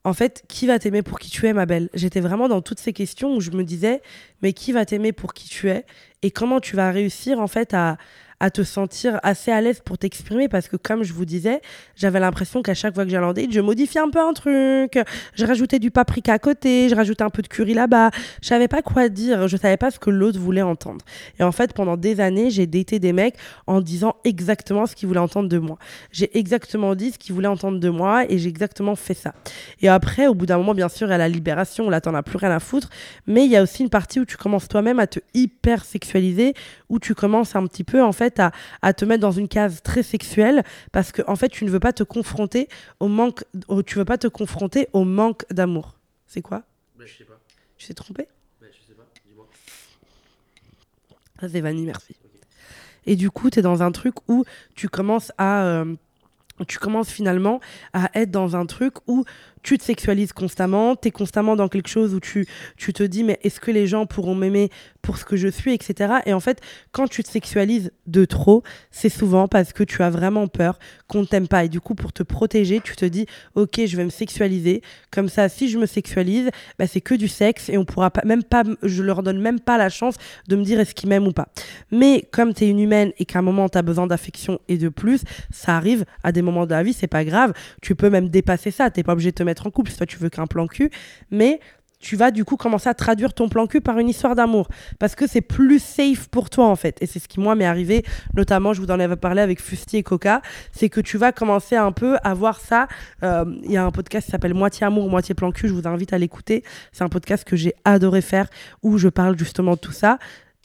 En 0.06 0.12
fait, 0.12 0.44
qui 0.46 0.68
va 0.68 0.78
t'aimer 0.78 1.02
pour 1.02 1.18
qui 1.18 1.30
tu 1.30 1.48
es, 1.48 1.52
ma 1.52 1.66
belle? 1.66 1.90
J'étais 1.92 2.20
vraiment 2.20 2.46
dans 2.46 2.62
toutes 2.62 2.78
ces 2.78 2.92
questions 2.92 3.34
où 3.34 3.40
je 3.40 3.50
me 3.50 3.64
disais, 3.64 4.02
mais 4.40 4.52
qui 4.52 4.70
va 4.70 4.86
t'aimer 4.86 5.10
pour 5.10 5.34
qui 5.34 5.48
tu 5.48 5.68
es? 5.68 5.84
Et 6.22 6.30
comment 6.30 6.60
tu 6.60 6.76
vas 6.76 6.92
réussir, 6.92 7.40
en 7.40 7.48
fait, 7.48 7.74
à, 7.74 7.98
à 8.40 8.50
te 8.50 8.62
sentir 8.62 9.18
assez 9.22 9.50
à 9.50 9.60
l'aise 9.60 9.80
pour 9.84 9.98
t'exprimer 9.98 10.48
parce 10.48 10.68
que 10.68 10.76
comme 10.76 11.02
je 11.02 11.12
vous 11.12 11.24
disais, 11.24 11.60
j'avais 11.94 12.20
l'impression 12.20 12.62
qu'à 12.62 12.74
chaque 12.74 12.94
fois 12.94 13.04
que 13.04 13.10
j'allais 13.10 13.26
en 13.26 13.32
date, 13.32 13.50
je 13.50 13.60
modifiais 13.60 14.00
un 14.00 14.10
peu 14.10 14.20
un 14.20 14.32
truc, 14.32 14.98
je 15.34 15.46
rajoutais 15.46 15.78
du 15.78 15.90
paprika 15.90 16.34
à 16.34 16.38
côté, 16.38 16.88
je 16.88 16.94
rajoutais 16.94 17.22
un 17.22 17.30
peu 17.30 17.42
de 17.42 17.48
curry 17.48 17.74
là-bas, 17.74 18.10
je 18.42 18.48
savais 18.48 18.68
pas 18.68 18.82
quoi 18.82 19.08
dire, 19.08 19.48
je 19.48 19.56
savais 19.56 19.76
pas 19.76 19.90
ce 19.90 19.98
que 19.98 20.10
l'autre 20.10 20.38
voulait 20.38 20.62
entendre. 20.62 21.04
Et 21.38 21.42
en 21.42 21.52
fait, 21.52 21.72
pendant 21.72 21.96
des 21.96 22.20
années, 22.20 22.50
j'ai 22.50 22.66
daté 22.66 22.98
des 22.98 23.12
mecs 23.12 23.36
en 23.66 23.80
disant 23.80 24.16
exactement 24.24 24.86
ce 24.86 24.94
qu'ils 24.94 25.08
voulaient 25.08 25.20
entendre 25.20 25.48
de 25.48 25.58
moi. 25.58 25.78
J'ai 26.12 26.36
exactement 26.36 26.94
dit 26.94 27.12
ce 27.12 27.18
qu'ils 27.18 27.34
voulaient 27.34 27.48
entendre 27.48 27.80
de 27.80 27.88
moi 27.88 28.24
et 28.30 28.38
j'ai 28.38 28.48
exactement 28.48 28.96
fait 28.96 29.14
ça. 29.14 29.34
Et 29.80 29.88
après, 29.88 30.26
au 30.26 30.34
bout 30.34 30.46
d'un 30.46 30.58
moment, 30.58 30.74
bien 30.74 30.88
sûr, 30.88 31.06
il 31.06 31.10
y 31.10 31.14
a 31.14 31.18
la 31.18 31.28
libération, 31.28 31.88
là, 31.88 32.00
t'en 32.00 32.14
as 32.14 32.22
plus 32.22 32.36
rien 32.36 32.50
à 32.50 32.60
foutre, 32.60 32.90
mais 33.26 33.44
il 33.44 33.50
y 33.50 33.56
a 33.56 33.62
aussi 33.62 33.82
une 33.82 33.90
partie 33.90 34.20
où 34.20 34.24
tu 34.24 34.36
commences 34.36 34.68
toi-même 34.68 34.98
à 34.98 35.06
te 35.06 35.20
hyper 35.34 35.84
sexualiser, 35.84 36.54
où 36.88 36.98
tu 36.98 37.14
commences 37.14 37.56
un 37.56 37.66
petit 37.66 37.84
peu, 37.84 38.02
en 38.02 38.12
fait, 38.12 38.25
à, 38.82 38.92
te 38.92 39.04
mettre 39.04 39.20
dans 39.20 39.32
une 39.32 39.48
case 39.48 39.82
très 39.82 40.02
sexuelle 40.02 40.64
parce 40.92 41.12
que 41.12 41.22
en 41.26 41.36
fait 41.36 41.48
tu 41.48 41.64
ne 41.64 41.70
veux 41.70 41.80
pas 41.80 41.92
te 41.92 42.02
confronter 42.02 42.68
au 43.00 43.08
manque 43.08 43.44
tu 43.86 43.98
veux 43.98 44.04
pas 44.04 44.18
te 44.18 44.28
confronter 44.28 44.88
au 44.92 45.04
manque 45.04 45.44
d'amour. 45.50 45.98
C'est 46.26 46.42
quoi? 46.42 46.62
Bah, 46.98 47.04
je 47.06 47.18
sais 47.18 47.24
pas. 47.24 47.38
Tu 47.76 47.86
t'es 47.86 47.94
trompé? 47.94 48.28
Bah, 48.60 48.66
je 48.70 48.86
sais 48.86 48.94
pas. 48.94 49.06
Dis-moi. 49.26 49.46
Ça 51.40 51.48
c'est 51.48 51.60
Vanny 51.60 51.84
merci. 51.84 52.16
Et 53.06 53.16
du 53.16 53.30
coup 53.30 53.50
tu 53.50 53.60
es 53.60 53.62
dans 53.62 53.82
un 53.82 53.92
truc 53.92 54.14
où 54.28 54.44
tu 54.74 54.88
commences 54.88 55.32
à 55.38 55.64
euh, 55.64 55.94
tu 56.64 56.78
commences 56.78 57.10
finalement 57.10 57.60
à 57.92 58.10
être 58.14 58.30
dans 58.30 58.56
un 58.56 58.66
truc 58.66 58.94
où 59.06 59.24
tu 59.62 59.78
te 59.78 59.84
sexualises 59.84 60.32
constamment, 60.32 60.96
tu 60.96 61.08
es 61.08 61.10
constamment 61.10 61.56
dans 61.56 61.68
quelque 61.68 61.88
chose 61.88 62.14
où 62.14 62.20
tu, 62.20 62.46
tu 62.76 62.92
te 62.92 63.02
dis 63.02 63.24
mais 63.24 63.38
est-ce 63.42 63.60
que 63.60 63.70
les 63.70 63.86
gens 63.86 64.06
pourront 64.06 64.34
m'aimer 64.34 64.70
pour 65.02 65.18
ce 65.18 65.24
que 65.24 65.36
je 65.36 65.46
suis, 65.46 65.72
etc. 65.72 66.14
Et 66.26 66.32
en 66.32 66.40
fait, 66.40 66.60
quand 66.90 67.06
tu 67.06 67.22
te 67.22 67.28
sexualises 67.28 67.92
de 68.08 68.24
trop, 68.24 68.64
c'est 68.90 69.08
souvent 69.08 69.46
parce 69.46 69.72
que 69.72 69.84
tu 69.84 70.02
as 70.02 70.10
vraiment 70.10 70.48
peur 70.48 70.80
qu'on 71.06 71.20
ne 71.20 71.26
t'aime 71.26 71.46
pas. 71.46 71.64
Et 71.64 71.68
du 71.68 71.80
coup, 71.80 71.94
pour 71.94 72.12
te 72.12 72.24
protéger, 72.24 72.80
tu 72.80 72.96
te 72.96 73.04
dis 73.04 73.26
ok, 73.54 73.82
je 73.86 73.96
vais 73.96 74.04
me 74.04 74.10
sexualiser. 74.10 74.82
Comme 75.12 75.28
ça, 75.28 75.48
si 75.48 75.68
je 75.68 75.78
me 75.78 75.86
sexualise, 75.86 76.50
bah, 76.78 76.88
c'est 76.88 77.00
que 77.00 77.14
du 77.14 77.28
sexe 77.28 77.68
et 77.68 77.78
on 77.78 77.84
pourra 77.84 78.10
pas, 78.10 78.22
même 78.24 78.42
pas, 78.42 78.64
je 78.82 79.02
leur 79.04 79.22
donne 79.22 79.40
même 79.40 79.60
pas 79.60 79.78
la 79.78 79.88
chance 79.88 80.16
de 80.48 80.56
me 80.56 80.64
dire 80.64 80.80
est-ce 80.80 80.94
qu'ils 80.94 81.08
m'aiment 81.08 81.28
ou 81.28 81.32
pas. 81.32 81.48
Mais 81.92 82.28
comme 82.32 82.52
tu 82.52 82.64
es 82.64 82.68
une 82.68 82.80
humaine 82.80 83.12
et 83.18 83.24
qu'à 83.24 83.38
un 83.38 83.42
moment 83.42 83.68
tu 83.68 83.78
as 83.78 83.82
besoin 83.82 84.08
d'affection 84.08 84.58
et 84.68 84.76
de 84.76 84.88
plus, 84.88 85.22
ça 85.52 85.76
arrive 85.76 86.04
à 86.24 86.32
des 86.32 86.42
moments 86.42 86.66
de 86.66 86.72
la 86.72 86.82
vie, 86.82 86.92
c'est 86.92 87.06
pas 87.06 87.24
grave. 87.24 87.52
Tu 87.80 87.94
peux 87.94 88.10
même 88.10 88.28
dépasser 88.28 88.72
ça. 88.72 88.90
T'es 88.90 89.04
pas 89.04 89.12
obligé 89.12 89.30
de 89.30 89.36
mettre 89.46 89.66
en 89.66 89.70
couple 89.70 89.90
si 89.90 89.96
toi 89.96 90.06
tu 90.06 90.18
veux 90.18 90.28
qu'un 90.28 90.46
plan 90.46 90.66
cul, 90.66 90.90
mais 91.30 91.60
tu 91.98 92.16
vas 92.16 92.30
du 92.30 92.44
coup 92.44 92.56
commencer 92.56 92.88
à 92.88 92.94
traduire 92.94 93.32
ton 93.34 93.48
plan 93.48 93.66
cul 93.66 93.80
par 93.80 93.98
une 93.98 94.08
histoire 94.08 94.34
d'amour. 94.34 94.68
Parce 94.98 95.14
que 95.14 95.26
c'est 95.26 95.40
plus 95.40 95.78
safe 95.78 96.28
pour 96.28 96.50
toi 96.50 96.66
en 96.66 96.76
fait. 96.76 96.98
Et 97.00 97.06
c'est 97.06 97.18
ce 97.18 97.28
qui 97.28 97.40
moi 97.40 97.54
m'est 97.54 97.64
arrivé 97.64 98.04
notamment 98.34 98.72
je 98.72 98.80
vous 98.80 98.90
en 98.90 99.00
avais 99.00 99.16
parlé 99.16 99.40
avec 99.40 99.60
Fusti 99.60 99.98
et 99.98 100.02
Coca 100.02 100.42
c'est 100.72 100.88
que 100.88 101.00
tu 101.00 101.18
vas 101.18 101.32
commencer 101.32 101.76
un 101.76 101.92
peu 101.92 102.16
à 102.22 102.34
voir 102.34 102.60
ça 102.60 102.86
euh, 103.22 103.44
il 103.64 103.72
y 103.72 103.76
a 103.76 103.84
un 103.84 103.90
podcast 103.90 104.26
qui 104.26 104.30
s'appelle 104.30 104.54
moitié 104.54 104.86
amour 104.86 105.08
moitié 105.08 105.34
plan 105.34 105.50
cul 105.52 105.68
je 105.68 105.72
vous 105.74 105.88
invite 105.88 106.12
à 106.12 106.18
l'écouter. 106.18 106.62
C'est 106.92 107.04
un 107.04 107.08
podcast 107.08 107.44
que 107.44 107.56
j'ai 107.56 107.74
adoré 107.84 108.20
faire 108.20 108.48
où 108.82 108.98
je 108.98 109.08
parle 109.08 109.38
justement 109.38 109.72
de 109.72 109.78
tout 109.78 109.92
ça 109.92 110.18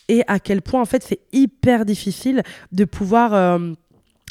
et 0.09 0.23
à 0.27 0.39
quel 0.39 0.61
point 0.61 0.81
en 0.81 0.85
fait 0.85 1.03
c'est 1.03 1.21
hyper 1.31 1.85
difficile 1.85 2.43
de 2.71 2.85
pouvoir 2.85 3.33
euh, 3.33 3.73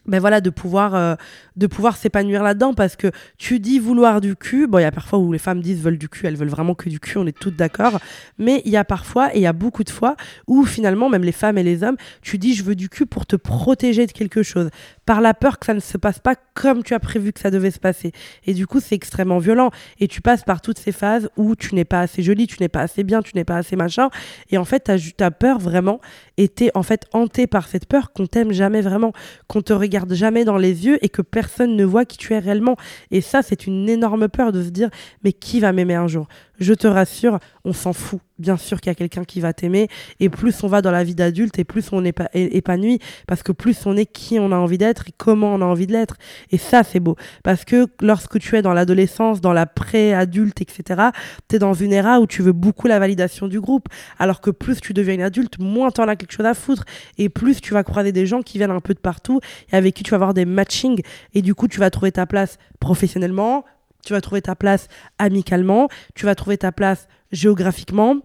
ben 0.06 0.18
voilà 0.18 0.40
de 0.40 0.48
pouvoir 0.48 0.94
euh, 0.94 1.14
de 1.56 1.66
pouvoir 1.66 1.96
s'épanouir 1.96 2.42
là-dedans 2.42 2.72
parce 2.72 2.96
que 2.96 3.10
tu 3.36 3.60
dis 3.60 3.78
vouloir 3.78 4.22
du 4.22 4.34
cul. 4.34 4.66
Bon 4.66 4.78
il 4.78 4.82
y 4.82 4.86
a 4.86 4.92
parfois 4.92 5.18
où 5.18 5.30
les 5.30 5.38
femmes 5.38 5.60
disent 5.60 5.82
veulent 5.82 5.98
du 5.98 6.08
cul 6.08 6.26
elles 6.26 6.36
veulent 6.36 6.48
vraiment 6.48 6.74
que 6.74 6.88
du 6.88 6.98
cul 6.98 7.18
on 7.18 7.26
est 7.26 7.38
toutes 7.38 7.56
d'accord. 7.56 8.00
Mais 8.38 8.62
il 8.64 8.72
y 8.72 8.78
a 8.78 8.84
parfois 8.84 9.34
et 9.34 9.38
il 9.38 9.42
y 9.42 9.46
a 9.46 9.52
beaucoup 9.52 9.84
de 9.84 9.90
fois 9.90 10.16
où 10.46 10.64
finalement 10.64 11.10
même 11.10 11.22
les 11.22 11.32
femmes 11.32 11.58
et 11.58 11.62
les 11.62 11.82
hommes 11.82 11.96
tu 12.22 12.38
dis 12.38 12.54
je 12.54 12.64
veux 12.64 12.74
du 12.74 12.88
cul 12.88 13.04
pour 13.04 13.26
te 13.26 13.36
protéger 13.36 14.06
de 14.06 14.12
quelque 14.12 14.42
chose 14.42 14.70
par 15.04 15.20
la 15.20 15.34
peur 15.34 15.58
que 15.58 15.66
ça 15.66 15.74
ne 15.74 15.80
se 15.80 15.98
passe 15.98 16.18
pas 16.18 16.34
comme 16.54 16.82
tu 16.82 16.94
as 16.94 17.00
prévu 17.00 17.32
que 17.32 17.40
ça 17.40 17.50
devait 17.50 17.70
se 17.70 17.78
passer. 17.78 18.12
Et 18.46 18.54
du 18.54 18.66
coup 18.66 18.80
c'est 18.80 18.94
extrêmement 18.94 19.38
violent. 19.38 19.70
Et 19.98 20.08
tu 20.08 20.22
passes 20.22 20.44
par 20.44 20.62
toutes 20.62 20.78
ces 20.78 20.92
phases 20.92 21.28
où 21.36 21.54
tu 21.56 21.74
n'es 21.74 21.84
pas 21.84 22.00
assez 22.00 22.22
jolie 22.22 22.46
tu 22.46 22.56
n'es 22.60 22.68
pas 22.68 22.80
assez 22.80 23.04
bien 23.04 23.20
tu 23.20 23.32
n'es 23.36 23.44
pas 23.44 23.56
assez 23.56 23.76
machin. 23.76 24.08
Et 24.50 24.56
en 24.56 24.64
fait 24.64 24.90
tu 24.96 25.22
as 25.22 25.30
peur 25.30 25.58
vraiment 25.58 26.00
t'es 26.48 26.70
en 26.74 26.82
fait 26.82 27.06
hanté 27.12 27.46
par 27.46 27.68
cette 27.68 27.86
peur 27.86 28.12
qu'on 28.12 28.26
t'aime 28.26 28.52
jamais 28.52 28.80
vraiment 28.80 29.12
qu'on 29.46 29.62
te 29.62 29.72
regarde 29.72 30.12
jamais 30.14 30.44
dans 30.44 30.56
les 30.56 30.86
yeux 30.86 30.98
et 31.04 31.08
que 31.08 31.22
personne 31.22 31.76
ne 31.76 31.84
voit 31.84 32.04
qui 32.04 32.18
tu 32.18 32.32
es 32.34 32.38
réellement. 32.38 32.76
Et 33.10 33.20
ça, 33.20 33.42
c'est 33.42 33.66
une 33.66 33.88
énorme 33.88 34.28
peur 34.28 34.52
de 34.52 34.62
se 34.62 34.70
dire, 34.70 34.90
mais 35.24 35.32
qui 35.32 35.60
va 35.60 35.72
m'aimer 35.72 35.94
un 35.94 36.06
jour? 36.06 36.26
Je 36.60 36.74
te 36.74 36.86
rassure, 36.86 37.38
on 37.64 37.72
s'en 37.72 37.92
fout. 37.92 38.20
Bien 38.38 38.56
sûr 38.56 38.80
qu'il 38.80 38.90
y 38.90 38.92
a 38.92 38.94
quelqu'un 38.94 39.24
qui 39.24 39.40
va 39.40 39.52
t'aimer. 39.52 39.88
Et 40.18 40.28
plus 40.28 40.62
on 40.62 40.66
va 40.66 40.80
dans 40.80 40.90
la 40.90 41.04
vie 41.04 41.14
d'adulte, 41.14 41.58
et 41.58 41.64
plus 41.64 41.92
on 41.92 42.04
est 42.04 42.16
épanoui. 42.34 42.98
Parce 43.26 43.42
que 43.42 43.52
plus 43.52 43.86
on 43.86 43.96
est 43.96 44.06
qui 44.06 44.38
on 44.38 44.52
a 44.52 44.56
envie 44.56 44.78
d'être 44.78 45.08
et 45.08 45.14
comment 45.16 45.54
on 45.54 45.60
a 45.60 45.64
envie 45.64 45.86
de 45.86 45.92
l'être. 45.92 46.16
Et 46.50 46.58
ça, 46.58 46.82
c'est 46.82 47.00
beau. 47.00 47.16
Parce 47.42 47.64
que 47.64 47.86
lorsque 48.00 48.38
tu 48.38 48.56
es 48.56 48.62
dans 48.62 48.72
l'adolescence, 48.72 49.40
dans 49.40 49.52
la 49.52 49.66
pré-adulte, 49.66 50.60
etc., 50.60 51.10
tu 51.48 51.56
es 51.56 51.58
dans 51.58 51.74
une 51.74 51.92
ère 51.92 52.20
où 52.20 52.26
tu 52.26 52.42
veux 52.42 52.52
beaucoup 52.52 52.86
la 52.86 52.98
validation 52.98 53.46
du 53.46 53.60
groupe. 53.60 53.88
Alors 54.18 54.40
que 54.40 54.50
plus 54.50 54.80
tu 54.80 54.94
deviens 54.94 55.14
une 55.14 55.22
adulte, 55.22 55.58
moins 55.58 55.90
tu 55.90 56.00
en 56.00 56.08
as 56.08 56.16
quelque 56.16 56.32
chose 56.32 56.46
à 56.46 56.54
foutre. 56.54 56.84
Et 57.18 57.28
plus 57.28 57.60
tu 57.60 57.74
vas 57.74 57.84
croiser 57.84 58.12
des 58.12 58.26
gens 58.26 58.42
qui 58.42 58.58
viennent 58.58 58.70
un 58.70 58.80
peu 58.80 58.94
de 58.94 59.00
partout 59.00 59.40
et 59.72 59.76
avec 59.76 59.94
qui 59.94 60.02
tu 60.02 60.10
vas 60.10 60.16
avoir 60.16 60.34
des 60.34 60.44
matchings. 60.44 61.02
Et 61.34 61.42
du 61.42 61.54
coup, 61.54 61.68
tu 61.68 61.80
vas 61.80 61.90
trouver 61.90 62.12
ta 62.12 62.26
place 62.26 62.58
professionnellement, 62.80 63.64
tu 64.04 64.12
vas 64.12 64.20
trouver 64.20 64.42
ta 64.42 64.54
place 64.54 64.88
amicalement, 65.18 65.88
tu 66.14 66.26
vas 66.26 66.34
trouver 66.34 66.58
ta 66.58 66.72
place 66.72 67.08
géographiquement, 67.32 68.16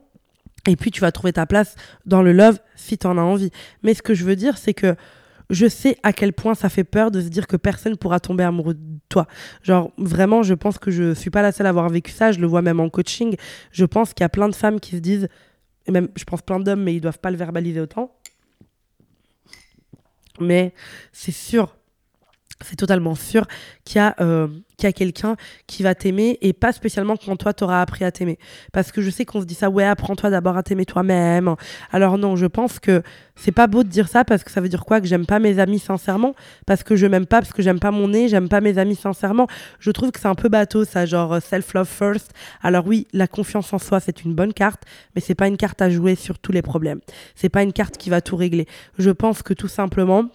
et 0.67 0.75
puis 0.75 0.91
tu 0.91 1.01
vas 1.01 1.11
trouver 1.11 1.33
ta 1.33 1.45
place 1.45 1.75
dans 2.05 2.21
le 2.21 2.31
love 2.31 2.59
si 2.75 2.97
tu 2.97 3.07
en 3.07 3.17
as 3.17 3.21
envie. 3.21 3.51
Mais 3.83 3.93
ce 3.93 4.01
que 4.01 4.13
je 4.13 4.25
veux 4.25 4.35
dire, 4.35 4.57
c'est 4.57 4.73
que 4.73 4.95
je 5.49 5.67
sais 5.67 5.97
à 6.01 6.11
quel 6.11 6.33
point 6.33 6.55
ça 6.55 6.69
fait 6.69 6.83
peur 6.83 7.11
de 7.11 7.21
se 7.21 7.27
dire 7.27 7.45
que 7.45 7.55
personne 7.55 7.97
pourra 7.97 8.19
tomber 8.19 8.43
amoureux 8.43 8.73
de 8.73 8.99
toi. 9.09 9.27
Genre, 9.61 9.91
vraiment, 9.97 10.41
je 10.41 10.55
pense 10.55 10.79
que 10.79 10.89
je 10.89 11.13
suis 11.13 11.29
pas 11.29 11.43
la 11.43 11.51
seule 11.51 11.67
à 11.67 11.69
avoir 11.69 11.88
vécu 11.89 12.11
ça, 12.11 12.31
je 12.31 12.39
le 12.39 12.47
vois 12.47 12.63
même 12.63 12.79
en 12.79 12.89
coaching. 12.89 13.35
Je 13.71 13.85
pense 13.85 14.13
qu'il 14.13 14.23
y 14.23 14.25
a 14.25 14.29
plein 14.29 14.49
de 14.49 14.55
femmes 14.55 14.79
qui 14.79 14.95
se 14.95 15.01
disent, 15.01 15.27
et 15.85 15.91
même 15.91 16.09
je 16.15 16.23
pense 16.23 16.41
plein 16.41 16.59
d'hommes, 16.59 16.81
mais 16.81 16.95
ils 16.95 17.01
doivent 17.01 17.19
pas 17.19 17.29
le 17.29 17.38
verbaliser 17.38 17.79
autant. 17.79 18.15
Mais 20.39 20.73
c'est 21.11 21.31
sûr 21.31 21.75
c'est 22.61 22.77
totalement 22.77 23.15
sûr 23.15 23.45
qu'il 23.83 23.97
y 23.97 23.99
a, 23.99 24.15
euh, 24.21 24.47
a 24.83 24.91
quelqu'un 24.91 25.35
qui 25.67 25.83
va 25.83 25.95
t'aimer 25.95 26.37
et 26.41 26.53
pas 26.53 26.71
spécialement 26.71 27.17
quand 27.17 27.35
toi 27.35 27.53
t'auras 27.53 27.81
appris 27.81 28.05
à 28.05 28.11
t'aimer. 28.11 28.37
Parce 28.71 28.91
que 28.91 29.01
je 29.01 29.09
sais 29.09 29.25
qu'on 29.25 29.41
se 29.41 29.45
dit 29.45 29.55
ça, 29.55 29.69
ouais, 29.69 29.83
apprends-toi 29.83 30.29
d'abord 30.29 30.55
à 30.55 30.63
t'aimer 30.63 30.85
toi-même. 30.85 31.55
Alors 31.91 32.17
non, 32.17 32.35
je 32.35 32.45
pense 32.45 32.79
que 32.79 33.01
c'est 33.35 33.51
pas 33.51 33.67
beau 33.67 33.83
de 33.83 33.89
dire 33.89 34.07
ça 34.07 34.23
parce 34.23 34.43
que 34.43 34.51
ça 34.51 34.61
veut 34.61 34.69
dire 34.69 34.85
quoi? 34.85 35.01
Que 35.01 35.07
j'aime 35.07 35.25
pas 35.25 35.39
mes 35.39 35.59
amis 35.59 35.79
sincèrement? 35.79 36.35
Parce 36.65 36.83
que 36.83 36.95
je 36.95 37.07
m'aime 37.07 37.25
pas, 37.25 37.41
parce 37.41 37.51
que 37.51 37.61
j'aime 37.61 37.79
pas 37.79 37.91
mon 37.91 38.07
nez, 38.07 38.29
j'aime 38.29 38.47
pas 38.47 38.61
mes 38.61 38.77
amis 38.77 38.95
sincèrement? 38.95 39.47
Je 39.79 39.91
trouve 39.91 40.11
que 40.11 40.19
c'est 40.19 40.27
un 40.27 40.35
peu 40.35 40.49
bateau 40.49 40.85
ça, 40.85 41.05
genre 41.05 41.33
euh, 41.33 41.39
self-love 41.39 41.87
first. 41.87 42.31
Alors 42.61 42.85
oui, 42.87 43.07
la 43.11 43.27
confiance 43.27 43.73
en 43.73 43.79
soi, 43.79 43.99
c'est 43.99 44.23
une 44.23 44.33
bonne 44.33 44.53
carte, 44.53 44.83
mais 45.15 45.21
c'est 45.21 45.35
pas 45.35 45.47
une 45.47 45.57
carte 45.57 45.81
à 45.81 45.89
jouer 45.89 46.15
sur 46.15 46.39
tous 46.39 46.51
les 46.51 46.61
problèmes. 46.61 46.99
C'est 47.35 47.49
pas 47.49 47.63
une 47.63 47.73
carte 47.73 47.97
qui 47.97 48.09
va 48.09 48.21
tout 48.21 48.37
régler. 48.37 48.67
Je 48.97 49.09
pense 49.09 49.41
que 49.41 49.53
tout 49.53 49.67
simplement, 49.67 50.29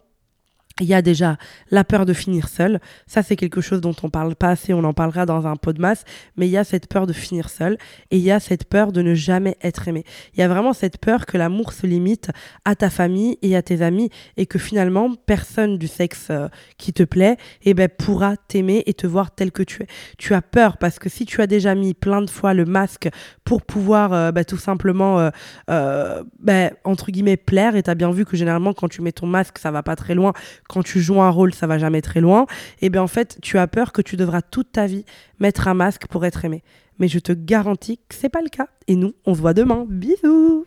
il 0.81 0.87
y 0.87 0.95
a 0.95 1.03
déjà 1.03 1.37
la 1.71 1.85
peur 1.85 2.07
de 2.07 2.12
finir 2.12 2.49
seul. 2.49 2.81
Ça, 3.07 3.23
c'est 3.23 3.37
quelque 3.37 3.61
chose 3.61 3.81
dont 3.81 3.95
on 4.03 4.11
parle 4.11 4.35
pas 4.35 4.49
assez, 4.49 4.73
on 4.73 4.85
en 4.85 4.93
parlera 4.93 5.27
dans 5.27 5.47
un 5.47 5.57
pot 5.57 5.73
de 5.73 5.81
masse. 5.81 6.05
Mais 6.37 6.49
il 6.49 6.51
y 6.51 6.57
a 6.57 6.64
cette 6.64 6.88
peur 6.88 7.07
de 7.07 7.12
finir 7.12 7.51
seul 7.51 7.77
et 8.11 8.16
il 8.16 8.23
y 8.23 8.31
a 8.31 8.40
cette 8.40 8.64
peur 8.64 8.93
de 8.93 9.03
ne 9.03 9.14
jamais 9.14 9.57
être 9.62 9.88
aimé. 9.88 10.05
Il 10.35 10.40
y 10.40 10.43
a 10.43 10.49
vraiment 10.49 10.73
cette 10.73 10.99
peur 10.99 11.27
que 11.27 11.37
l'amour 11.37 11.73
se 11.73 11.87
limite 11.87 12.31
à 12.64 12.75
ta 12.75 12.90
famille 12.90 13.38
et 13.43 13.57
à 13.57 13.62
tes 13.62 13.83
amis 13.83 14.11
et 14.37 14.47
que 14.47 14.59
finalement, 14.59 15.14
personne 15.14 15.79
du 15.79 15.87
sexe 15.87 16.29
euh, 16.31 16.49
qui 16.79 16.93
te 16.93 17.03
plaît 17.03 17.37
eh 17.62 17.75
ben, 17.75 17.88
pourra 17.88 18.37
t'aimer 18.37 18.83
et 18.87 18.95
te 18.95 19.07
voir 19.07 19.35
tel 19.35 19.53
que 19.53 19.62
tu 19.62 19.83
es. 19.83 19.87
Tu 20.19 20.35
as 20.35 20.43
peur 20.43 20.79
parce 20.79 20.99
que 20.99 21.09
si 21.09 21.27
tu 21.27 21.43
as 21.43 21.47
déjà 21.47 21.75
mis 21.75 21.95
plein 21.95 22.23
de 22.23 22.31
fois 22.31 22.55
le 22.55 22.64
masque 22.64 23.09
pour 23.45 23.62
pouvoir 23.62 24.12
euh, 24.12 24.33
bah, 24.33 24.45
tout 24.45 24.57
simplement, 24.57 25.31
euh, 25.71 26.23
bah, 26.38 26.71
entre 26.85 27.11
guillemets, 27.11 27.37
plaire, 27.37 27.77
et 27.77 27.83
as 27.87 27.95
bien 27.95 28.11
vu 28.11 28.25
que 28.25 28.37
généralement, 28.37 28.73
quand 28.73 28.88
tu 28.88 29.03
mets 29.03 29.12
ton 29.12 29.27
masque, 29.27 29.59
ça 29.59 29.71
va 29.71 29.83
pas 29.83 29.97
très 29.97 30.14
loin 30.14 30.33
quand 30.70 30.85
tu 30.85 31.00
joues 31.00 31.20
un 31.20 31.30
rôle, 31.30 31.52
ça 31.52 31.66
va 31.66 31.78
jamais 31.78 32.00
très 32.00 32.20
loin, 32.20 32.46
et 32.80 32.90
bien 32.90 33.02
en 33.02 33.09
fait, 33.09 33.38
tu 33.42 33.59
as 33.59 33.66
peur 33.66 33.92
que 33.92 34.02
tu 34.02 34.16
devras 34.16 34.40
toute 34.40 34.70
ta 34.70 34.87
vie 34.87 35.04
mettre 35.40 35.66
un 35.66 35.74
masque 35.74 36.06
pour 36.06 36.24
être 36.24 36.44
aimé. 36.44 36.62
Mais 37.00 37.09
je 37.09 37.18
te 37.18 37.33
garantis 37.33 37.98
que 38.09 38.14
c'est 38.14 38.28
pas 38.28 38.42
le 38.42 38.50
cas. 38.50 38.68
Et 38.87 38.94
nous, 38.94 39.14
on 39.26 39.35
se 39.35 39.40
voit 39.40 39.54
demain. 39.54 39.87
Bisous 39.88 40.66